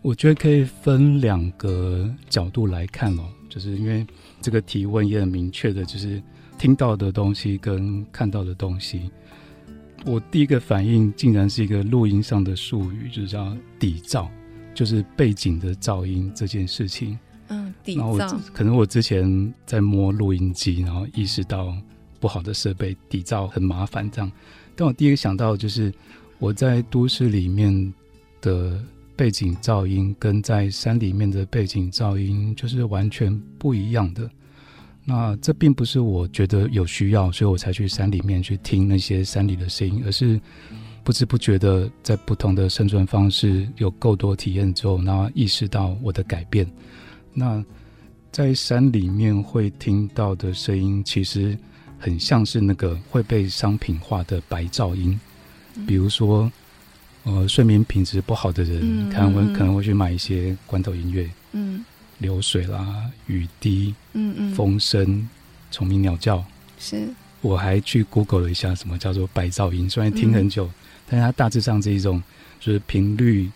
[0.00, 4.06] 我觉得可以分两个角度来看哦，就是因为
[4.40, 6.22] 这个提问也很明确的，就是
[6.58, 9.10] 听到的东西跟看到的东西。
[10.06, 14.26] 我第一个反应竟然是一个录音上的术语，就是叫底噪，
[14.74, 17.18] 就是背景的噪音这件事情。
[17.48, 17.72] 嗯，
[18.52, 21.76] 可能我之前在摸录音机，然后意识到
[22.20, 24.30] 不好的设备底噪很麻烦这样。
[24.74, 25.92] 但我第一个想到就是
[26.38, 27.92] 我在都市里面
[28.40, 28.82] 的
[29.14, 34.28] 背景噪音跟在山里面的背景噪音就是完全不一样的。
[35.04, 40.40] 那这并不是我觉得有需要，所以我才去山里面去听那些山里的声音，而是
[41.04, 46.66] 不知不觉的在不同的生存方式有够多体验之后，然后意识到我的改变。
[47.34, 47.62] 那
[48.30, 51.58] 在山里面会听到的声音，其实
[51.98, 55.18] 很像是那个会被商品化的白噪音，
[55.86, 56.50] 比如说，
[57.24, 61.84] 呃，睡眠品质不好的人，嗯、可能会可能会去买一些罐头音乐，嗯，
[62.18, 65.28] 流水啦、雨滴，嗯嗯，风声、
[65.70, 66.44] 虫鸣鸟叫，
[66.78, 67.08] 是。
[67.40, 70.72] 我还去 Google 了一下，什么叫做白噪音，虽然听很久，嗯、
[71.08, 72.22] 但是它大致上是一种
[72.58, 73.50] 就是频率。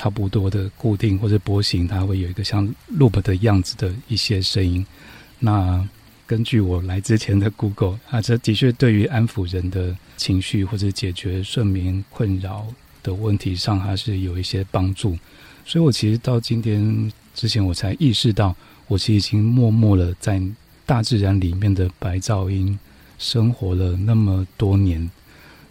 [0.00, 2.66] 差不多的固定或者波形，它会有一个像
[2.98, 4.84] loop 的样子的一些声音。
[5.38, 5.86] 那
[6.26, 12.66] 根据我来之前的 Google，啊，这的确对于安抚人的情绪或者解决睡眠困扰
[13.02, 15.18] 的问题上，还是有一些帮助。
[15.66, 18.56] 所以我其实到今天之前，我才意识到，
[18.88, 20.40] 我其实已经默默的在
[20.86, 22.78] 大自然里面的白噪音
[23.18, 25.10] 生活了那么多年。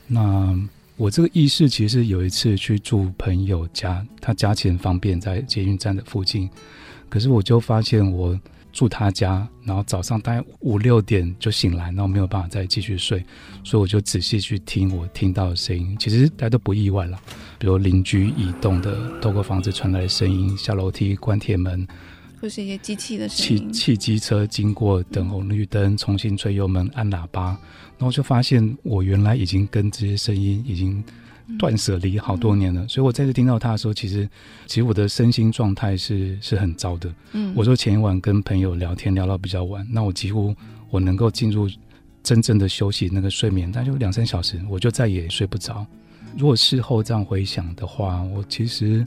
[0.06, 0.56] 那
[1.00, 6.50] 我这个意识其实有一次去住朋友家，他家其实方便，在捷运站的附近。
[7.08, 8.38] 可是我就发现，我
[8.74, 13.24] 住他家，然后早上大概五六点就醒来，然后没有办法再继续睡，
[13.64, 15.96] 所以我就仔细去听我听到的声音。
[15.98, 17.18] 其实大家都不意外了，
[17.58, 21.88] 比如邻居移动的，透过房子传来的声音，下楼梯关铁门，
[22.42, 27.58] 或是一些机器的声音，汽汽机车经过，等红绿灯，重新吹油门，按喇叭。
[27.98, 31.04] 然后就发现，我原来已经跟这些声音已经
[31.58, 32.86] 断舍离好多年了。
[32.86, 34.30] 嗯、所以我再次听到他的时候，其实，
[34.68, 37.14] 其实我的身心状态是是很糟的。
[37.34, 40.56] 嗯，我说前一晚跟朋友聊天聊到比较晚，那我几乎
[40.90, 41.70] 我能够进入
[42.24, 45.86] 真正的休息那个睡眠，但就两三小时，我就再也睡不着。
[46.38, 49.06] 如果事后这样回想的话，我其实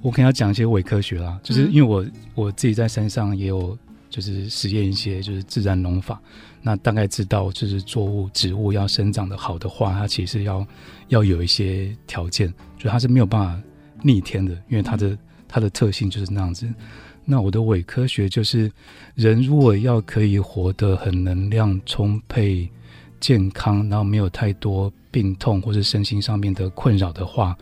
[0.00, 3.76] 我可能要讲一些伪科学啦，就是因为我我自己在山上也有
[4.08, 6.20] 就是实验一些就是自然农法。
[6.60, 10.66] 那大概知道，就是作物、植物要生长的好的话，它其实要
[11.06, 13.62] 要有一些条件，就它是没有办法
[14.02, 16.68] 逆天的，因为它的它的特性就是那样子。
[17.24, 18.70] 那我的伪科学就是，
[19.14, 22.68] 人如果要可以活得很能量充沛、
[23.20, 27.56] 健康，然后没有太多病痛或是身心上面的困扰的话，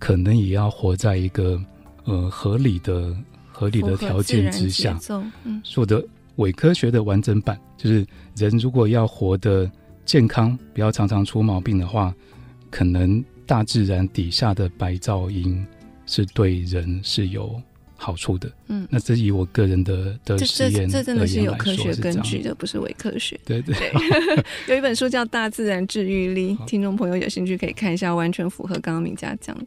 [0.00, 1.62] 可能也要活在一个
[2.06, 3.16] 呃合理的、
[3.52, 4.98] 合理的条件之下。
[5.44, 6.04] 嗯，说的。
[6.36, 9.70] 伪科学的完整版就是，人如果要活得
[10.06, 12.14] 健康，不要常常出毛病的话，
[12.70, 15.66] 可能大自然底下的白噪音
[16.06, 17.60] 是对人是有
[17.94, 18.50] 好处的。
[18.68, 23.38] 嗯，那这以我个人的的实验，这真的是有科学根据的，不是伪科学。
[23.44, 29.66] 对对，对 有一本书叫《大自然治愈力》，听众朋友有兴趣可以看一下，完全符合刚刚明佳讲的。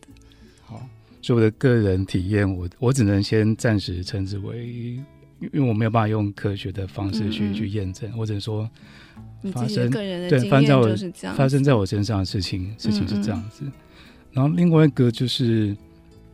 [1.24, 5.00] 好，所以我的个人体验，我我只能先暂时称之为。
[5.52, 8.70] 因为我没有办法用科学的方式去、嗯、去验证，我只能说
[9.52, 10.96] 发生对发生在我
[11.36, 13.66] 发生在我身上的事情，事情是这样子。
[14.32, 15.76] 然后另外一个就是，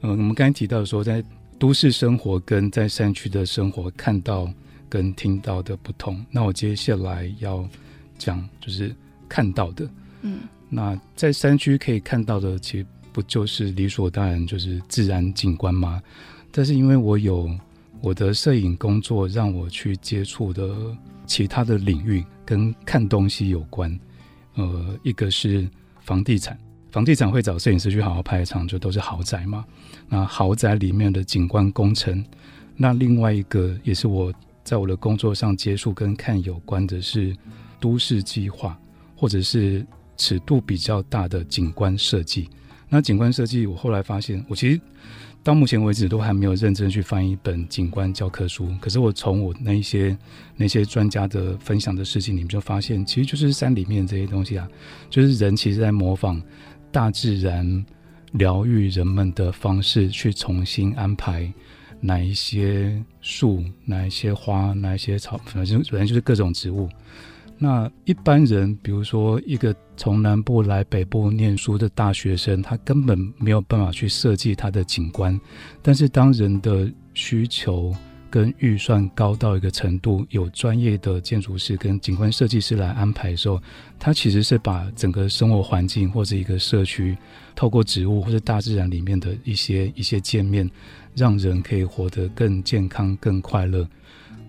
[0.01, 1.23] 嗯、呃，我们刚才提到说，在
[1.57, 4.47] 都市生活跟在山区的生活看到
[4.87, 6.23] 跟听到的不同。
[6.29, 7.67] 那我接下来要
[8.19, 8.95] 讲就是
[9.27, 9.89] 看到的，
[10.21, 16.01] 嗯，那在山区可以看到的，其实不就是理所当然就是自然景观吗？
[16.51, 17.49] 但是因为我有
[18.01, 20.75] 我的摄影工作，让我去接触的
[21.25, 23.99] 其他的领域跟看东西有关。
[24.55, 25.69] 呃，一个是
[26.01, 26.57] 房地产。
[26.91, 29.63] 房地产会找摄影师去好好拍一场，就都是豪宅嘛。
[30.07, 32.25] 那豪宅里面的景观工程，
[32.75, 37.35] 那另外一个也是我在我的工作上接触跟看有关的是
[37.79, 38.75] 都市计划，
[39.15, 39.85] 或者是
[40.17, 42.49] 尺度比较大的景观设计。
[42.89, 44.81] 那景观设计，我后来发现，我其实。
[45.41, 50.15] 到目前为止都还没有认真去翻一本景观教科书，可是我从我那一些
[50.57, 54.67] 那些专家的分享的事情里面就发现，其实就是山里面这些东西啊，
[55.09, 56.41] 就是人其实在模仿
[56.91, 57.85] 大自然
[58.33, 61.51] 疗愈人们的方式，去重新安排
[62.01, 66.89] 哪一些树、哪一些花、哪一些草，反正反正就是各种植物。
[67.61, 75.37] 那一般人，比如说一个从南部来北部念书的大学生，他根本没有办法去设计他的景观。
[75.81, 77.93] 但是当人的需求
[78.29, 83.61] 跟预算高到一个程度，有专业的建筑师跟景观设计师来安排的时候，
[83.99, 87.17] 他其实是把整个生活环境或者一个社区，
[87.55, 90.71] 透过植物或者大自然里面的一些一些界面，
[91.13, 93.85] 让人可以活得更健康、更快乐。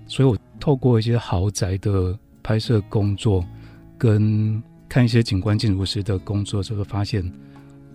[0.07, 2.16] 所以我透过一些豪宅的。
[2.42, 3.44] 拍摄工作
[3.98, 7.24] 跟看一些景观建筑师的工作的时候，发现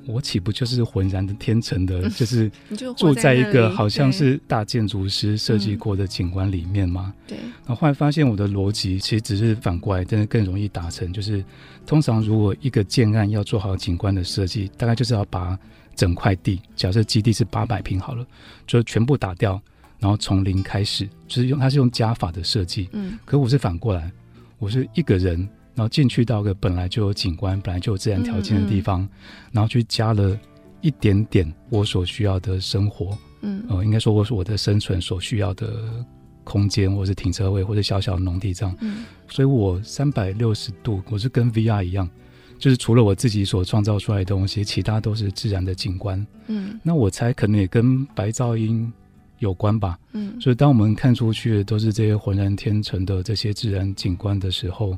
[0.08, 2.50] 我岂不就是浑然的天成的，就是
[2.96, 7.14] 住在一个好像是大建筑师设计过的景观里面吗？
[7.26, 7.38] 对。
[7.38, 11.12] 然后后来发现我的逻辑其实只是反过来，真的更容易达成。
[11.12, 11.44] 就是
[11.88, 15.58] 通常如果一个建案要做好景观的设计，大概就是要把
[15.96, 18.24] 整块地，假设基地是八百平好了，
[18.68, 19.60] 就全部打掉，
[19.98, 22.88] 然后从零开始，就是用它是用加法的设计。
[22.94, 23.18] 嗯。
[23.26, 24.12] 可我是反过来。
[24.58, 25.38] 我是一个人，
[25.74, 29.10] 然后进去到个本来就有景观、本来就有自然条件的地方，嗯嗯，
[29.52, 30.38] 然后去加了
[30.82, 36.06] 一点点我所需要的生活，嗯，呃，应该说我是我的生存所需要的
[36.44, 42.10] 空间，或是停车位，或者小小的农地这样，嗯，所以我三百六十度，我是跟 VR 一样，
[42.58, 48.92] 就是除了我自己所创造出来的东西，其他都是自然的景观，嗯，那我猜可能也跟白噪音。
[49.40, 54.98] 有关吧，嗯，所以当我们看出去的都是这些浑然天成的这些自然景观的时候，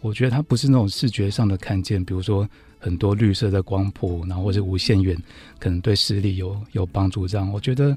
[0.00, 5.16] 我觉得它不是那种视觉上的看见，比如说很多绿色的光谱，然后或者无限远，
[5.58, 7.26] 可能对视力有有帮助。
[7.28, 7.96] 这样，我觉得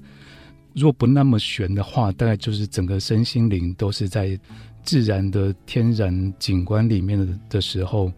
[0.73, 4.39] 如果不那么悬的话，大概就是整个身心灵都是在
[4.84, 8.12] 自然的天然景观里面的的时候。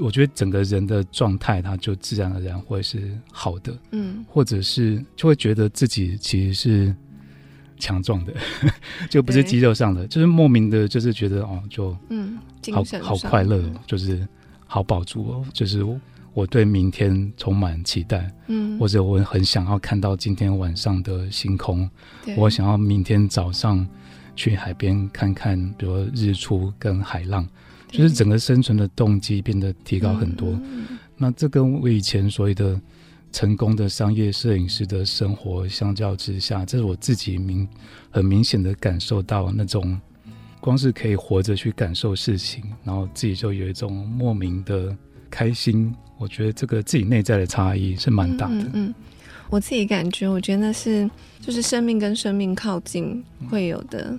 [0.00, 6.94] 我觉得整个人的状态，他就自然而然会是好的，嗯，或者是就会觉得自己其实是
[7.78, 8.32] 强壮的，
[9.10, 12.38] 就不是肌肉上的，就是莫名的，就是觉得哦，就嗯，
[12.72, 14.26] 好好快乐，就是
[14.66, 15.84] 好饱足哦，就是
[16.32, 21.88] 我对明天充满期待，嗯，或者我很想要看到今天晚上的星空，
[22.36, 23.86] 我想要明天早上
[24.36, 27.46] 去海边看看，比如日出跟海浪。
[27.90, 32.80] 就是整个生存的动机变得提高很多，嗯，那这跟我以前所谓的
[33.32, 37.68] 成功的商业摄影师的生活相较之下，这是我自己明
[38.10, 40.00] 很明显的感受到那种，
[40.60, 44.96] 光是可以活着去感受事情，然后自己就有一种莫名的
[45.28, 45.94] 开心。
[46.18, 48.54] 我觉得这个自己内在的差异是蛮大的。
[48.54, 48.94] 嗯，嗯，
[49.48, 51.08] 我自己感觉，我觉得那是
[51.40, 54.18] 就是生命跟生命靠近会有的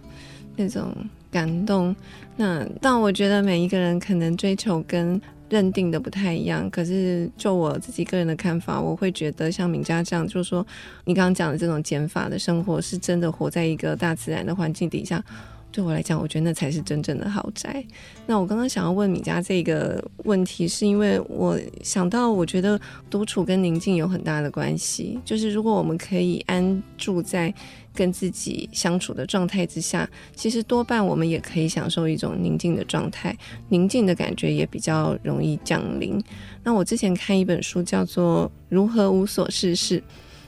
[0.61, 0.95] 那种。
[1.31, 1.95] 感动，
[2.35, 6.69] 那但我觉得每一个人可能追求跟认定的不太一样。
[6.69, 10.67] 可是就我自己个人的看法，我会觉得像敏佳这样，就是说
[11.05, 15.23] 你刚刚讲的这种减法的生活，是真的活在一个大自然的环境底下。
[15.71, 17.83] 对我来讲，我觉得那才是真正的豪宅。
[18.27, 22.79] 那我刚刚想要问米家这个问题，是因为我想到，我觉得
[23.09, 25.17] 独处跟宁静有很大的关系。
[25.23, 27.53] 就是如果我们可以安住在
[27.93, 33.33] 跟自己相处的状态之下，其实多半我们也可以享受一种宁静的状态，
[33.69, 36.21] 宁静的感觉也比较容易降临。
[36.63, 39.99] 那我之前看一本书叫做《如何无所事事》，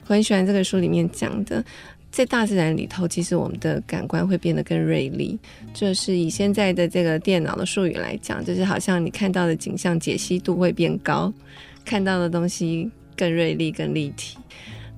[0.06, 1.64] 我很喜欢这个书里面讲的。
[2.14, 5.36] 在大自然里头，其实我们的感官会变得更锐利。
[5.72, 11.32] 就是以现在的这个电脑的术语来讲，就是好像你看到的景象解析度会变高，
[11.84, 14.38] 看到的东西更锐利、更立体。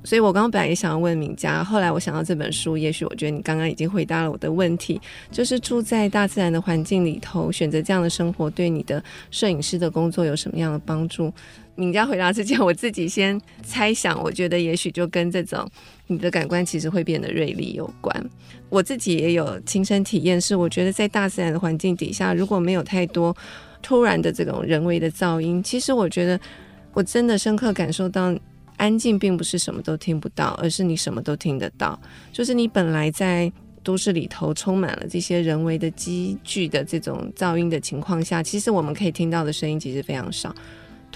[0.04, 5.00] 所以我刚刚本来也想要问敏佳，后来我想到这本书，也许我觉得你刚刚已经回答了我的问题，
[5.32, 11.32] 就是住在大自然的环境里头，选择这样的生活，对你的摄影师的工作有什么样的帮助？
[11.76, 15.64] 敏佳回答之前，我自己先猜想，我觉得也许就跟这种
[16.08, 18.30] 你的感官其实会变得锐利有关。
[18.68, 23.36] 我自己也有亲身体验，是我觉得在大自然的环境底下，如果没有太多
[23.80, 26.40] 突然的这种人为的噪音，其实我觉得
[26.92, 28.34] 我真的深刻感受到。
[28.78, 31.98] 安静并不是什么都听不到，而是你什么都听得到。
[32.30, 33.50] 就是你本来在
[33.82, 40.54] 都市里头充满了这些人为的积聚的这种噪音的情况下，其实我们可以听到的声音其实非常少。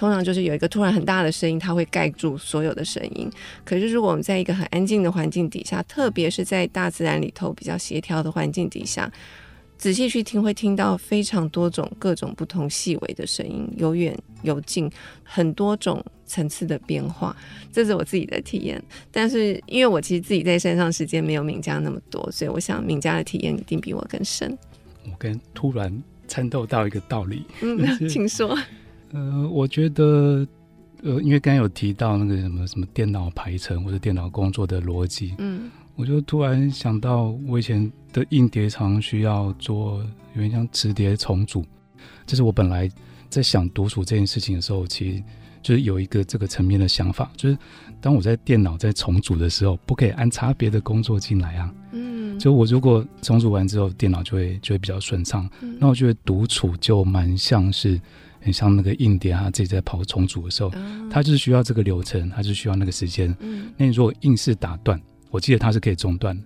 [0.01, 3.29] 通常就是有一个突然很大的声音，它会盖住所有的声音。
[3.63, 9.11] 可是如果我们在一个很安静的环境底下，特别是在大自然里头比较协调的环境底下，
[9.77, 14.89] 仔细去听，会听到非常多种各种不同细微的声音，有远有近，
[15.23, 16.03] 很多种。
[16.25, 17.35] 层次的变化，
[17.73, 18.81] 这是我自己的体验。
[19.11, 24.57] 但是因为我其实自己在山上时间没有敏佳那么多，所以我想敏佳的体验一定比我更深。
[25.03, 28.57] 我跟突然参透到一个道理，嗯，请说。
[29.13, 30.47] 呃，我觉得，
[31.03, 39.99] 呃，因为刚刚有提到那个什么什么电脑排程或者电脑工作的逻辑，嗯，我就突然想到，我以前的硬碟常需要做
[40.35, 41.65] 有点像磁碟重组，
[42.25, 42.89] 这是我本来
[43.29, 45.23] 在想独处这件事情的时候，其实。
[45.63, 47.55] 就是有一个这个层面的想法，就是
[48.01, 51.71] 当我在电脑在重组的时候，不可以安插别的工作进来啊。
[51.91, 55.47] 嗯，就我如果重组完之后，电脑就会就会比较顺畅。
[55.61, 58.01] 嗯，那我觉得独处就蛮像是
[58.41, 63.33] 很像那个硬碟啊，自己在跑重组的时候，嗯，它就是需要这个流程，它就需要那个时间。
[63.39, 66.37] 嗯，那你如果硬是打断，我记得它是可以中断，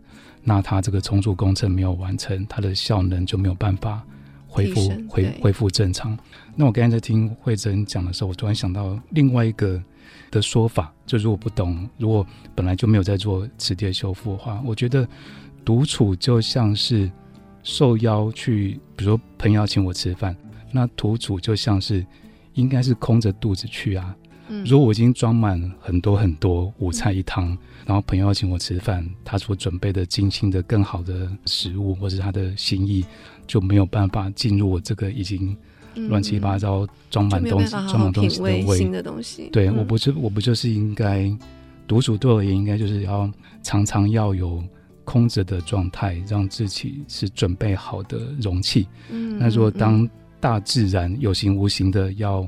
[0.43, 4.04] 那它这个重组工程没有完成，它的效能就没有办法。
[4.48, 6.18] 恢复恢恢复正常。
[6.56, 9.84] 那我刚才在听惠珍讲的时候，我突然想到另外一个
[10.32, 12.26] 的说法，就如果不懂，如果
[12.56, 15.06] 本来就没有在做磁碟修复的话，我觉得
[15.66, 17.12] 独处就像是
[17.64, 20.34] 受邀去，比如说朋友要请我吃饭，
[20.76, 22.05] 那土主就像是
[22.55, 24.13] 应该是空着肚子去啊。
[24.63, 33.03] 如果我已经装满很多很多五菜一汤，嗯，然后朋友要请我吃饭，他所准备的精心的更好的食物，或是他的心意，
[33.47, 35.57] 就没有办法进入我这个已经
[36.09, 38.78] 乱七八糟装满东西，装、嗯、满东西的胃。
[38.78, 41.36] 新的东西，对、嗯、我不是我不就是应该
[41.88, 43.32] 独处对我而言，应该就是要
[43.63, 44.63] 常常要有
[45.03, 48.88] 空着的状态，让自己是准备好的容器。
[49.09, 50.07] 嗯，那如果当
[50.46, 52.48] 大自然有形无形的要。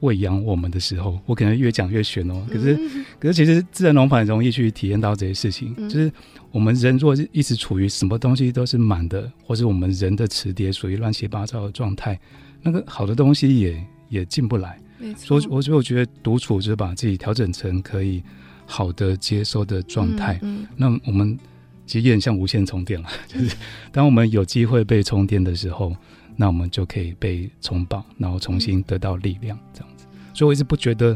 [0.00, 2.42] 喂养我们的时候，我可能越讲越玄哦。
[2.50, 5.74] 可是，嗯、可是其实自然农法很容易去体验到这些事情。
[5.76, 6.10] 嗯、就是
[6.50, 12.18] 我们人若是一直处于什么东西都是满的，或是我们人的磁碟属于乱七八糟的状态，
[12.62, 14.78] 那个好的东西也也进不来。
[15.18, 18.22] 所以，我所以我觉得独处就是把自己调整成可以
[18.64, 20.40] 好的接收的状态。
[20.78, 21.38] 那我们
[21.84, 23.54] 其实也很像无线充电了，就是
[23.92, 25.94] 当我们有机会被充电的时候。
[26.40, 30.06] 那我们就可以被充饱，然后重新得到力量，这样子。
[30.32, 31.14] 所以我一直不觉得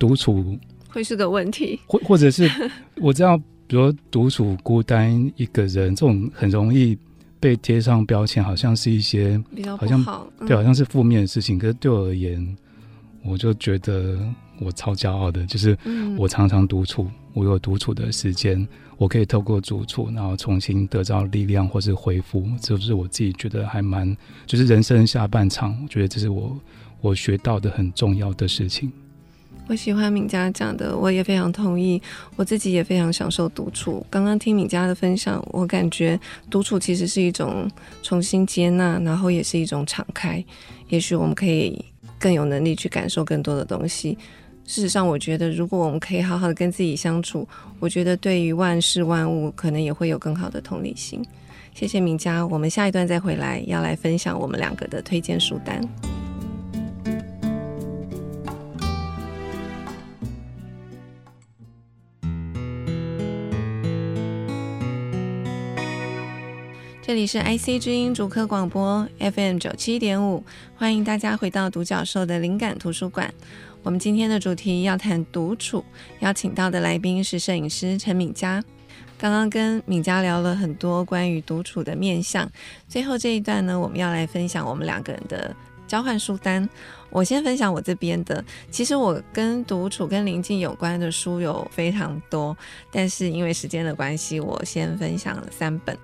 [0.00, 0.58] 独处
[0.88, 2.50] 会是个问题，或或者是
[3.00, 6.98] 我知道，比如独处孤单一个人，这种很容易
[7.38, 11.56] 被贴上标签，好像是一些比较好像好，对，好像是负面的事情。
[11.56, 12.56] 可是对我而言，
[13.22, 14.18] 我就觉得
[14.58, 15.78] 我超骄傲的，就是
[16.18, 18.66] 我常常独处，我有独处的时间。
[18.96, 24.16] 我可以透过独处，然后重新得到力量，或是恢复，这是我自己觉得还蛮，
[24.46, 26.56] 就是人生下半场，我觉得这是我
[27.00, 28.92] 我学到的很重要的事情。
[29.66, 32.00] 我喜欢敏佳讲的，我也非常同意，
[32.36, 34.04] 我自己也非常享受独处。
[34.10, 36.20] 刚刚听敏佳的分享，我感觉
[36.50, 37.66] 独处其实是一种
[38.02, 40.44] 重新接纳，然后也是一种敞开。
[40.90, 41.82] 也许我们可以
[42.18, 44.18] 更有能力去感受更多的东西。
[44.66, 47.46] 事实上，我觉得如果我们可以好好的跟自己相处，
[47.78, 51.22] 我觉得对于万事万物可能也会有更好的同理心。
[51.74, 55.80] 谢谢敏佳，我们下一段再回来要来分享我们两个的推荐书单。
[67.02, 70.42] 这里是 IC 之音主科广播 FM 九七点五，
[70.74, 73.32] 欢迎大家回到独角兽的灵感图书馆。
[73.84, 75.84] 我们今天的主题要谈独处，
[76.20, 78.64] 邀请到的来宾是摄影师陈敏佳。
[79.18, 82.50] 刚刚跟敏佳聊了很多关于独处的面向，
[82.88, 85.54] 最后这一段呢，我们要来分享我们两个人的
[85.86, 86.66] 交换书单。
[87.10, 92.56] 我先分享我这边的，其实我跟独处跟宁静有关的书有非常多，
[92.90, 95.94] 但是因为时间的关系，我先分享了三本。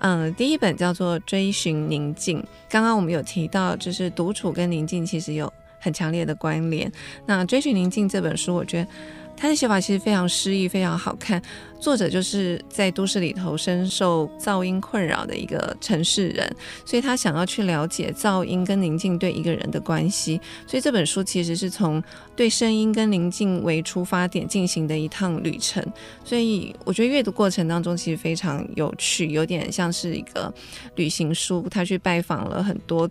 [0.00, 5.50] 嗯，第一本叫做《追寻宁静》，刚刚我们有提到，就是独处跟宁静其实有。
[5.80, 6.90] 很强烈的关联。
[7.26, 8.90] 那《追寻宁静》这本书，我觉得
[9.36, 11.42] 他的写法其实非常诗意，非常好看。
[11.80, 16.54] 作者就是在都市里头深受噪音困扰的一个城市人，
[16.84, 20.38] 所以他想要去了解噪音跟宁静对一个人的关系。
[20.66, 22.02] 所以这本书其实是从
[22.36, 25.82] 对声音跟宁静为出发点进行的一趟旅程。
[26.22, 30.52] 所以我觉得阅读过程当中其实非常有趣，有点像是一个
[30.96, 31.66] 旅行书。
[31.70, 33.08] 他去拜访了很多。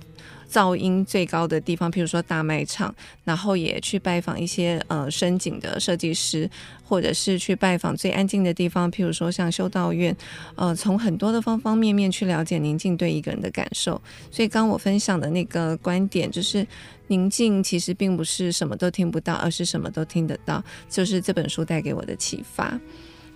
[0.51, 2.93] 噪音最高的地方，譬如说大卖场，
[3.23, 6.49] 然后也去拜访一些呃声景的设计师，
[6.83, 10.15] 或者是去拜访最安静的地方，譬如说像修道院，
[10.55, 14.01] 呃，从很多的方方面面去了解宁静对一个人的感受。
[14.31, 16.65] 所以刚我分享的那个观点，就是
[17.07, 22.79] 宁静其实并不是什么都听不到，而是什么都听得到，就是这本书带给我的启发。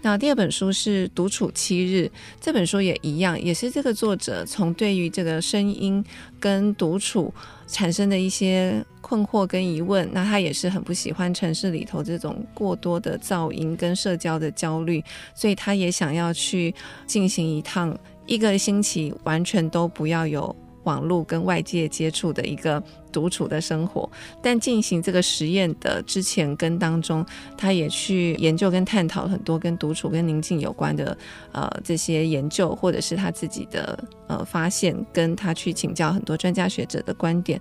[0.03, 6.03] 那第二本书是《独处七日》，这本书也一样，也是这个作者从对于这个声音
[6.41, 7.33] 跟独处
[7.67, 10.07] 产生的一些困惑跟疑问。
[10.11, 15.01] 那他也是很不喜欢城市里头这种过多的噪音跟社交的焦虑，
[15.33, 16.75] 所以他也想要去
[17.07, 20.53] 进行一趟一个星期完全都不要有
[20.83, 22.81] 网络跟外界接触的一个
[23.11, 24.09] 独处的生活，
[24.41, 27.25] 但进行这个实验的之前跟当中，
[27.57, 31.17] 他也去研究跟探讨很多跟独处跟宁静有关的
[31.51, 37.59] 呃这些研究，或者是他自己的呃发现，跟他去请教很多专家学者的观点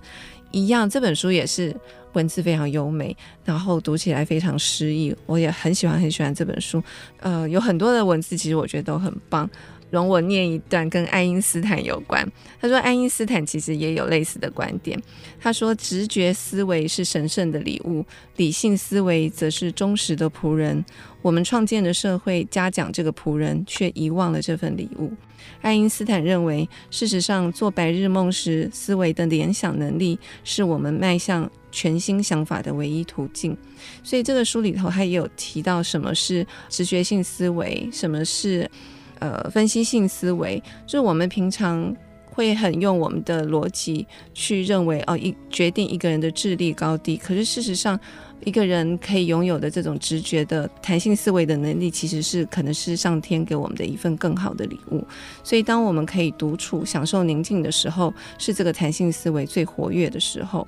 [0.51, 0.89] 一样。
[0.89, 1.75] 这本书也是
[2.13, 3.15] 文字非常优美，
[3.45, 6.81] 然后读起来非常诗意，我也很喜欢很喜欢这本书。
[7.19, 9.49] 呃，有很多的文字，其实我觉得都很棒。
[9.93, 12.27] 容我念一段跟爱因斯坦有关。
[12.59, 14.99] 他说，爱因斯坦其实也有类似的观点。
[15.39, 18.03] 他说，直觉思维是神圣的礼物，
[18.37, 20.83] 理性思维则是忠实的仆人。
[21.21, 25.13] 我们创建的社会嘉奖这个仆人，却遗忘了这份礼物。
[25.61, 33.55] 爱因斯坦认为，事实上，做白日梦时思维的联想能力，是我们迈向全新想法的唯一途径。
[34.03, 38.67] 所以，这个书里头他也有提到，什么是直觉性思维，什么是。
[39.19, 41.95] 呃，分析性思维就是我们平常
[42.25, 47.15] 会很用我们的逻辑去认为哦，一决定一个人的智力高低。
[47.15, 47.99] 可是事实上，
[48.43, 55.05] 一个人可以拥有的这种直觉的弹性思维的能力，其实是可能是上天给我们的一份更好的礼物。
[55.43, 60.67] 所以，当我们可以独处、享受宁静的时候，是这个弹性思维最活跃的时候。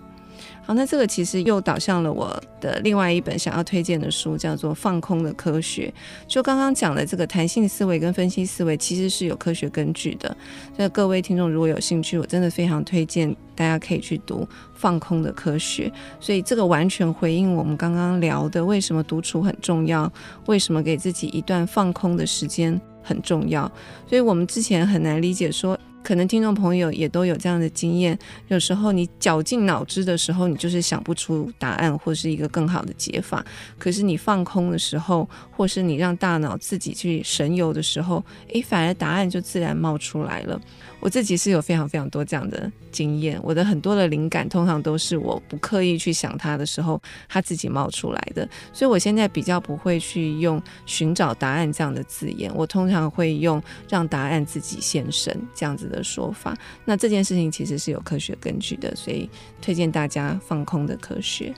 [0.66, 5.94] 好，那这个其实又导向了我的另外一本想要推荐的书，叫做《放空的科学》。
[6.28, 10.36] 就刚刚讲的这个弹性思维跟分析思维，其实是有科学根据的。
[10.76, 14.42] 那各位听众如果有兴趣，我真的非常推荐大家可以去读
[14.74, 15.88] 《放空的科学》。
[16.20, 20.12] 所以这个完全回应我们刚刚聊的，为什么独处很重要，
[20.48, 23.72] 为什么给自己一段放空的时间很重要。
[24.08, 25.78] 所以我们之前很难理解说。
[26.06, 28.16] 可能听众朋友也都有这样的经验，
[28.50, 33.44] 有时候你绞尽脑汁的时候，你就是想不出答案或是一个更好的解法。
[33.80, 40.62] 可是你放空的时候，或是你让大脑自己去神游的时候，诶，反而答案就自然冒出来了。
[41.00, 48.48] 我自己是有非常非常多这样的经验，我的很多的灵感通常都是我不刻意去想它的时候，它自己冒出来的。
[48.74, 56.56] 所以我现在比较不会去用寻找答案这样的字眼，我通常会用让答案自己现身这样子的的说法。
[56.84, 59.30] 那这件事情其实是有科学根据的，所以
[59.62, 61.54] 推荐大家放空的科学。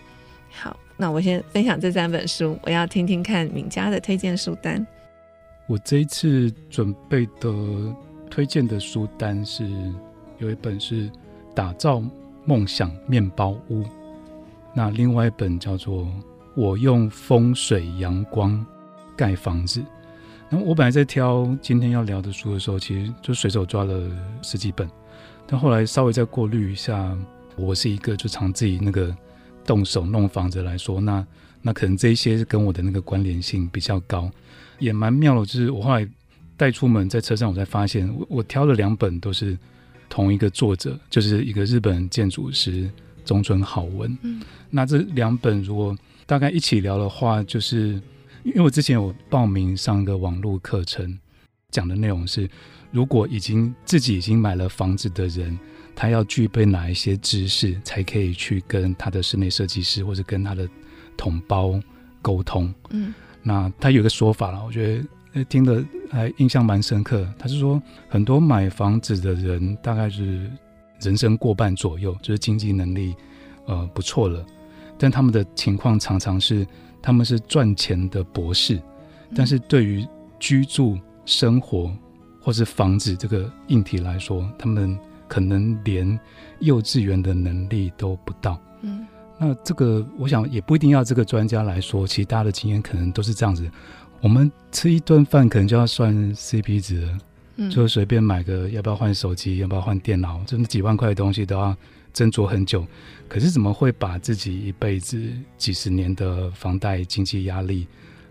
[0.52, 4.86] 好，那我先分享这三本书，我要听听看敏佳的推荐书单。
[5.68, 7.52] 我这一次准备的。
[8.30, 9.66] 推荐的书单是
[10.38, 11.10] 有一本是
[11.56, 12.04] 打造
[12.44, 13.86] 梦想面包屋，
[14.76, 16.06] 那另外一本叫做
[16.54, 18.64] 我用风水阳光
[19.16, 19.82] 盖房子。
[20.50, 24.90] 那我本来在挑今天要聊的书的时候，其实就随手抓了十几本，
[25.46, 27.18] 但后来稍微再过滤一下，
[27.56, 29.16] 我是一个就常自己那个
[29.66, 31.26] 动手弄房子来说，那
[31.62, 34.32] 那可能这一些跟我的那个关联性比较高，
[34.80, 36.08] 也蛮妙的，就是我后来。
[36.60, 39.56] 带出门，在车上我才发现，我我挑了两本都是
[40.10, 42.90] 同一个作者，就是一个日本建筑师
[43.24, 44.18] 中村好文。
[44.24, 44.42] 嗯，
[44.72, 45.96] 那这两本如果
[46.26, 48.02] 大概一起聊的话，就是
[48.48, 51.20] 因为我之前有报名上一个网络课程，
[51.70, 52.50] 讲的内容是，
[52.92, 55.60] 如果已经自己已经买了房子的人，
[55.94, 60.68] 他要具备哪一些知识，才可以去跟他的室内设计师或者跟他的
[61.18, 61.78] 同胞
[62.22, 62.74] 沟通。
[62.92, 65.04] 嗯，那他有个说法了，我觉得。
[65.50, 67.32] 听得还印象蛮深刻。
[67.38, 67.80] 他是说，
[68.10, 70.50] 很多买房子的人大概是
[71.00, 73.14] 人生过半左右，就是经济能力
[73.68, 74.44] 呃不错了，
[74.98, 76.66] 但他们的情况常常是
[77.02, 78.82] 他们是赚钱的博士，
[79.36, 80.06] 但是对于
[80.40, 81.92] 居住生活
[82.42, 86.20] 或是房子这个硬体来说，他们可能连
[86.60, 88.60] 幼稚园的能力都不到。
[88.82, 89.06] 嗯，
[89.38, 93.70] 那这个我想也不一定要这个专家来说，其实大家的经验可能都是这样子。
[94.22, 97.18] 我们吃一顿饭可能就要算 CP 值了，
[97.58, 101.76] 嗯，就随便买个要不要换手机，要不要换电脑，真的几万块的东西都要
[102.14, 102.86] 斟酌很久。
[103.28, 105.22] 可是怎么会把自己一辈子
[105.58, 107.88] 几十年的房贷经济压力，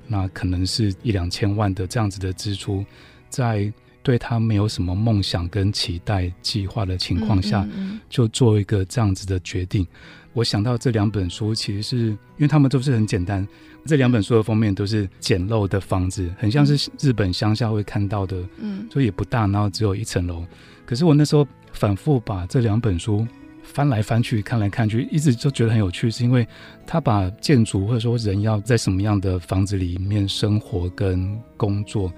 [0.07, 2.85] 那可能是一两千万的这样子的支出，
[3.29, 3.73] 在
[4.03, 7.67] 对他没有什么梦想跟期待计划的情况下，
[8.09, 9.87] 就做一个这样子的决定。
[10.33, 13.47] 我想到这两本书，其实是因为他们都是很简单。
[13.85, 20.45] 这两本书的封面都是简陋的房子，很像是日本乡下会看到的，嗯，所以也不大，然后只有一层楼。
[20.85, 23.27] 可是我那时候反复把这两本书
[23.67, 26.47] 翻来翻去，看来看去，一直就觉得很有趣，是因为
[26.87, 32.13] 他把建筑或者说人要在什么样的房子里面生活跟工作，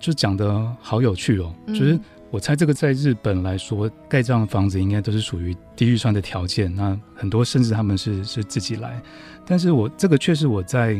[0.00, 1.98] 就讲得好有趣哦，就是。
[2.32, 6.74] 我猜这个在日本来说，盖这样的房子应该都是属于低预算的条件。
[6.74, 9.00] 那很多甚至他们是是自己来，
[9.46, 10.94] 但是我这个却是我在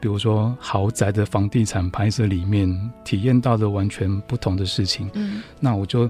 [0.00, 5.10] 比如说豪宅的房地产拍摄里面体验到的完全不同的事情。
[5.14, 6.08] 嗯，那我就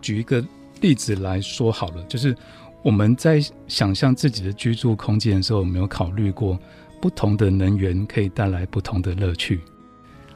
[0.00, 0.42] 举一个
[0.80, 2.34] 例子来说好了，就是
[2.82, 6.58] 我们在想象自己的居住空间的时候，有没有考虑过
[7.00, 9.60] 不同的能源可以带来不同的乐趣？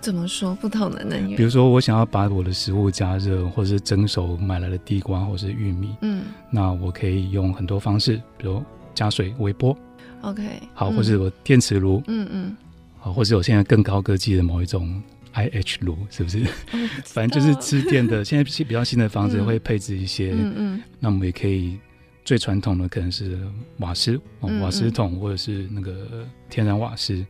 [0.01, 1.37] 怎么说不同的能源？
[1.37, 5.95] 比如说，我想要把我的食物加热，或者是蒸熟买来的地瓜，或者是玉米。
[6.03, 8.61] 嗯，那我可以用很多方式，比如
[8.95, 9.77] 加水、微波。
[10.23, 10.43] OK，
[10.75, 12.03] 好，或者我电磁炉。
[12.09, 12.57] 嗯嗯，
[12.99, 15.01] 好，或者我现在更高科技的某一种
[15.35, 16.45] IH 炉，是不是？
[17.07, 18.25] 反正就是吃电的。
[18.25, 20.33] 现在比较新的房子会配置一些。
[20.33, 20.83] 嗯嗯。
[20.99, 21.79] 那我们也可以
[22.25, 23.39] 最传统的可能是
[23.79, 27.25] 瓦斯，瓦斯桶或者是那个天然瓦斯。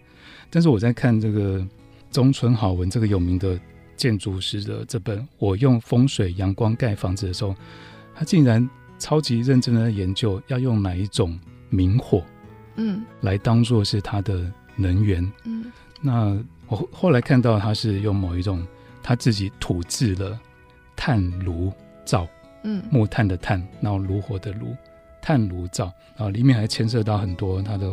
[0.50, 1.66] 但是我在看这个。
[2.10, 3.58] 中村好文这个有名的
[3.96, 7.56] 建筑师的这本《我用风水阳光盖房子》的时候，
[8.14, 8.68] 他竟然
[8.98, 11.40] 超级认真的研究要用哪一种
[11.70, 12.22] 明火，
[12.76, 15.72] 嗯，来当做是他的能源，嗯，
[16.02, 16.38] 那
[16.68, 18.62] 我后来看到他是用某一种
[19.02, 20.38] 他自己土制的
[20.94, 21.72] 炭炉
[22.04, 22.28] 灶，
[22.62, 24.76] 嗯，木炭的炭，然后炉火的炉，
[25.22, 25.84] 炭炉灶，
[26.16, 27.90] 然后里面还牵涉到很多它的。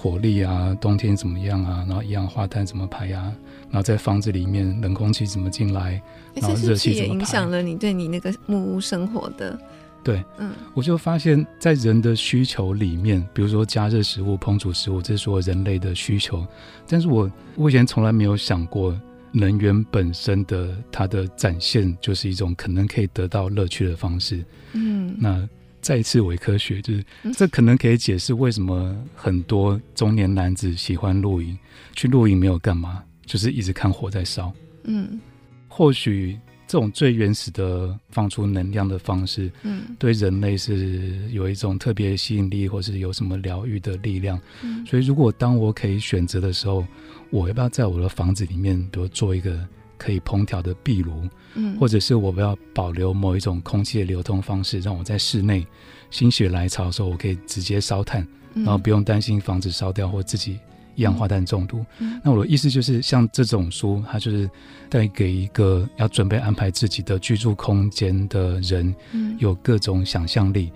[0.00, 1.84] 火力啊，冬天怎么样啊？
[1.88, 3.34] 然后一氧化碳怎么排啊？
[3.68, 6.00] 然后在房子里面冷空气怎么进来？
[6.36, 7.14] 然后热气怎么排？
[7.14, 9.58] 也影响了你对你那个木屋生活的。
[10.04, 16.46] 对，嗯，我就发现，在人的需求里面，比如说加热食物、烹煮食物，这是所有人类的需求。
[16.86, 18.96] 但是我我以前从来没有想过，
[19.32, 24.44] 能源本身的它的展现，就是一种可能可以得到乐趣的方式。
[24.74, 25.48] 嗯，那。
[25.88, 31.56] 再一次伪科学，就是这可能可以解释为什么很多中年男子喜欢露营。
[31.96, 34.52] 去露营没有干嘛，就是一直看火在烧。
[34.84, 35.18] 嗯，
[35.66, 44.38] 或许这种最原始的放出能量的方式，嗯，对人类是有一种特别吸引力，或是有什么疗愈的力量。
[44.62, 46.86] 嗯，所以如果当我可以选择的时候，
[47.30, 49.66] 我要不要在我的房子里面，比如做一个
[49.98, 51.28] 可以烹调的壁炉？
[51.54, 55.66] 嗯，或者是我们要保留某一种空气的流通方式，让我在室内
[56.10, 60.58] 心血来潮的时候，我可以直接烧炭，然后不用担心房子烧掉或自己
[60.94, 61.84] 一氧化碳中毒。
[61.98, 64.48] 嗯，那我的意思就是，像这种书，它就是
[64.88, 68.94] 带给一个要准备安排自己的居住空间的人，
[69.38, 70.70] 有各种想象力。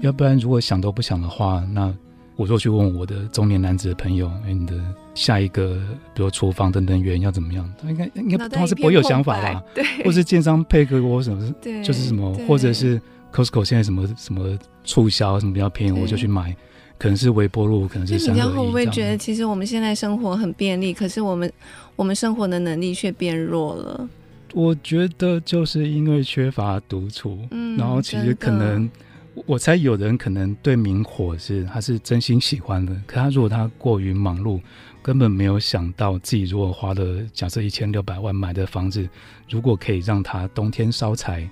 [0.00, 1.94] 要不然，如果想都不想的话，那。
[2.38, 4.74] 我就去问我的中年男子的朋友：“哎，你的
[5.12, 5.76] 下一个，
[6.14, 9.60] 比如厨房的能源要怎么样？”他应该应该他是不会有想法吧？
[9.74, 11.52] 对，或是建商配给我什么？
[11.60, 13.00] 对，就是什么，或者是
[13.32, 16.56] Costco 现在什么什么促销，什么比较便宜，我就去买。
[16.96, 18.44] 可能是微波炉，可能是三合一。
[18.44, 21.52] 你会不会觉得，其实我们现在生活很便利，可是我们
[21.96, 24.08] 我们生活的能力却变弱了？
[24.54, 28.88] 我觉得就是因为缺乏独处，嗯，然后其实可能。
[29.46, 34.60] 我猜有人可能对明火是他是真心喜欢的，可他如果他过于忙碌，
[35.02, 39.08] 根本没有想到自己如果花了假设一千六百万买的房子，
[39.48, 41.48] 如果可以让他冬天烧柴，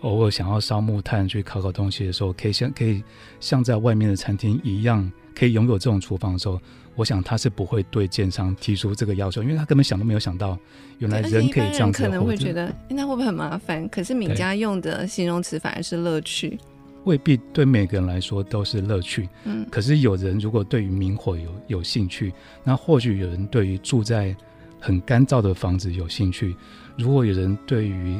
[0.00, 3.02] 偶尔想要烧木炭去烤烤东西的时候，可以像可以
[3.38, 6.60] 像在外面的餐厅一样，可以拥有这种厨房的时候，
[6.94, 10.58] 我想他是不会对建商提出这个要求，因为他根本想都没有想到，
[10.98, 12.02] 原来人可以这样子。
[12.02, 13.88] 可能会觉得那会不会很麻烦？
[13.88, 16.58] 可是敏家用的形容词反而是乐趣。
[17.04, 22.32] 未必对每个人来说都是乐趣，嗯，可是有人如果对于明火有有兴趣，
[22.62, 24.36] 那或许有人对于住在
[24.78, 26.54] 很干燥的房子有兴趣，
[26.96, 28.18] 如果有人对于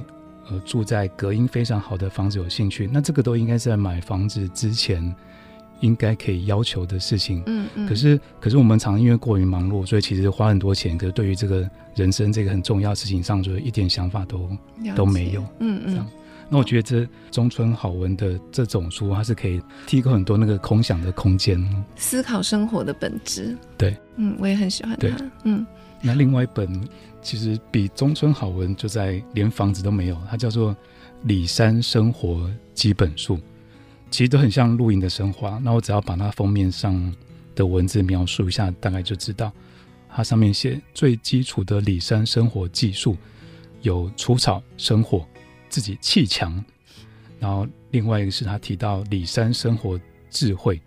[0.48, 5.14] 呃住在隔音非常好的房子有兴趣，那这个都应该是在买房子之前
[5.80, 7.86] 应该可以要求的事情，嗯嗯。
[7.86, 14.48] 可是可是我们常因为过于忙碌，所以其实花很多钱，可是对于这个人生这个很重要的事情上，就是一点想法都
[14.96, 16.06] 都没有，嗯嗯。
[16.52, 21.64] 那我觉得这中村好文的这种书，它是可以提供很多那个空想的空间。
[21.94, 23.56] 思考生活的本质。
[23.78, 25.30] 对，嗯，我也很喜欢它。
[25.44, 25.64] 嗯，
[26.02, 26.68] 那另外一本
[27.22, 30.72] 其实比中村好文就在连房子都没有，它叫做
[31.22, 33.36] 《里山生活基本树》，
[34.10, 35.56] 其实都很像露营的生活。
[35.62, 37.14] 那我只要把它封面上
[37.54, 39.52] 的文字描述一下，大概就知道。
[40.08, 43.16] 它上面写最基础的里山生活技术
[43.82, 45.24] 有除草、生火、
[45.70, 46.62] 自己砌墙，
[47.38, 49.98] 然后另外一个是他提到里山生活
[50.28, 50.78] 智慧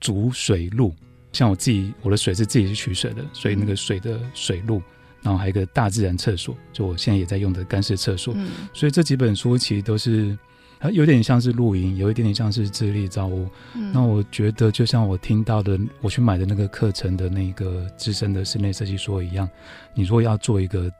[0.00, 0.94] 煮水路，
[1.32, 4.82] 像我自己我的水是自己去取水的，所以那个水的水路，
[5.22, 8.36] 然后还有一个大自然厕所，就我现在也在用的干式厕所，
[8.74, 10.36] 所以这几本书其实都是。
[10.78, 13.48] 它有点像是露营，有一点点像是自力造屋。
[13.72, 19.48] 嗯、那我觉得，就像我听到的，我去买的那个课程的那个资深的室内设计说一样，
[19.94, 20.92] 你如果要做一个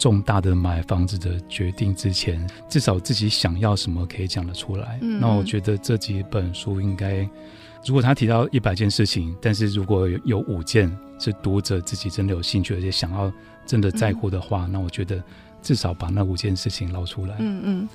[0.00, 4.98] 重大的买房子的决定之前，至少自己想要什么可以讲得出来。
[5.02, 7.28] 嗯、那我觉得这几本书应该，
[7.84, 13.30] 如果他提到一百件事情，但是如果有五件是读者自己真的有兴趣而且想要
[13.66, 15.22] 真的在乎的话，嗯、那我觉得
[15.60, 17.36] 至少把那五件事情捞出来。
[17.38, 17.88] 嗯嗯。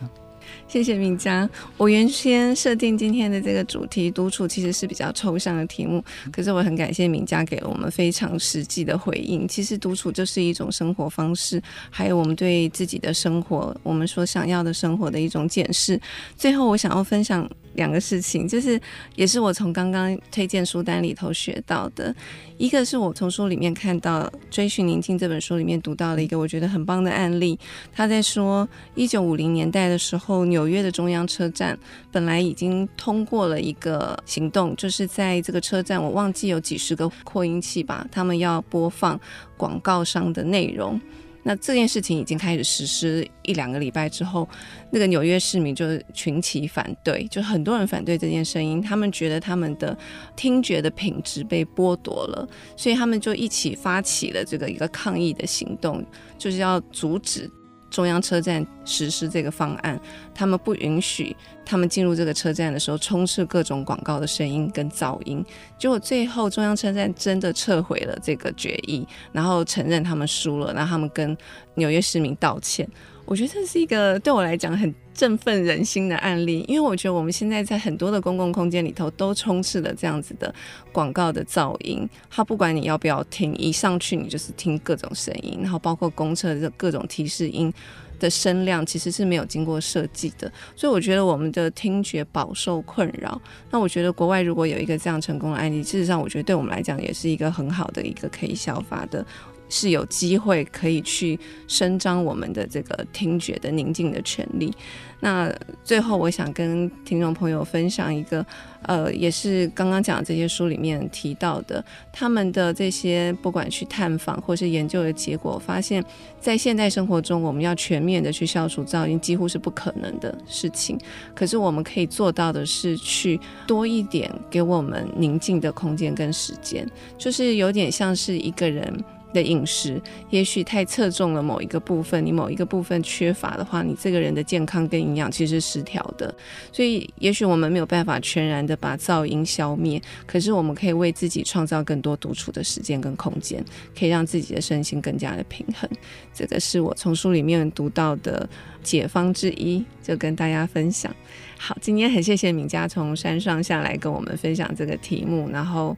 [0.68, 1.50] 谢谢铭嘉。
[1.78, 6.04] 我原先设定今天的这个主题，独处其实是比较抽象的题目。
[6.32, 9.48] 可是我很感谢铭嘉给了我们非常实际的回应。
[9.48, 16.00] 其实独处就是一种生活方式，还有我们对自己的生活，我们所想要的生活的一种检视。
[16.36, 17.50] 最后，我想要分享。
[17.76, 18.80] 两个事情，就是
[19.18, 22.16] 也是我从刚刚推荐书单里头学到的。
[22.58, 27.60] 一个是我从书里面看到《追寻宁静》这本书里面读到了一个我觉得很棒的案例。
[27.92, 28.66] 他在说，
[28.96, 31.78] 一九五零年代的时候，纽约的中央车站
[32.12, 39.18] 本来已经通过了一个行动，就是在这个车站，我忘记有几十个扩音器吧，他们要播放
[39.56, 41.00] 广告商的内容。
[41.48, 44.50] 那这件事情已经开始实施一两个礼拜之后，
[44.92, 49.96] 那个纽约市民就群起反对，就很多人反对这件声音，他们觉得他们的
[50.36, 56.04] 听觉的品质被剥夺了，所以他们就一起发起了这个一个抗议的行动，
[56.36, 57.48] 就是要阻止。
[57.96, 59.98] 中央车站实施这个方案，
[60.34, 61.34] 他们不允许
[61.66, 65.42] 他们进入这个车站的时候充斥各种广告的声音跟噪音。
[65.80, 71.38] 结果最后中央车站真的撤回了这个决议，然后承认他们输了，然后他们跟
[71.76, 72.86] 纽约市民道歉。
[73.26, 80.54] 我觉得这是一个对我来讲很振奋人心的案例，因为我觉得我们现在在很多的公共空间里头都充斥了这样子的
[80.92, 82.08] 广告的噪音。
[82.30, 87.74] 它不管你要不要听，一上去你就是听各种声音，然后包括公车的各种提示音
[88.20, 90.52] 的声量，其实是没有经过设计的。
[90.76, 93.42] 所以我觉得我们的听觉饱受困扰。
[93.72, 99.26] 那我觉得国外如果有一个这样成功的案例，事实上我觉得对我们来讲也是一个很好的一个可以效法的。
[99.70, 104.74] 是有机会可以去伸张我们的这个听觉的宁静的权利。
[105.22, 105.52] 那
[105.84, 108.46] 最后，我想跟听众朋友分享一个，
[108.84, 116.04] 呃，也是刚刚讲的这些书里面提到的，他们的这些不管去探访或是研究的结果，发现，
[116.40, 121.00] 在现代生活中，我们要全面的去消除噪音，几乎是不可能的事情。
[121.34, 126.88] 可是，我们可以做到的是，去多一点给我们宁静的空间跟时间，
[127.18, 128.94] 就是有点像是一个人。
[129.36, 136.34] 的饮食也许太侧重了某一个部分，你某一个部分缺乏的话，你这个人的健康跟营养其实失调的。
[136.72, 143.64] 所以，也许我们没有办法全然的把噪音消灭，可是我们可以为自己创造更多独处的时间跟空间，
[143.98, 145.90] 可以让自己的身心更加的平衡。
[146.34, 148.48] 这个是我从书里面读到的
[148.82, 151.14] 解方之一，就跟大家分享。
[151.58, 155.96] 好，今天很谢谢敏佳从山上下来跟我们分享这个题目，然后。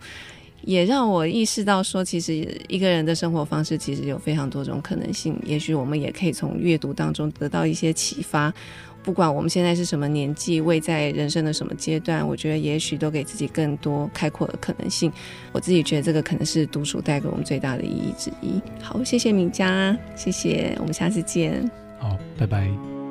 [0.62, 2.34] 也让我意识到，说其实
[2.68, 5.40] 一个人的生活方式其实有非常多种可能性。
[5.46, 8.54] 也许我们也可以从阅读当中得到一些启发。
[9.04, 15.10] 不管我们现在是什么年纪，位在人生的什么阶段，我觉得也许都给自己更多开阔的可能性。
[15.54, 18.62] 我自己觉得这个可能是独处带给我们最大的意义之一。
[18.82, 21.72] 好，谢谢铭嘉，谢谢，我们下次见。
[22.00, 23.07] 好，拜拜。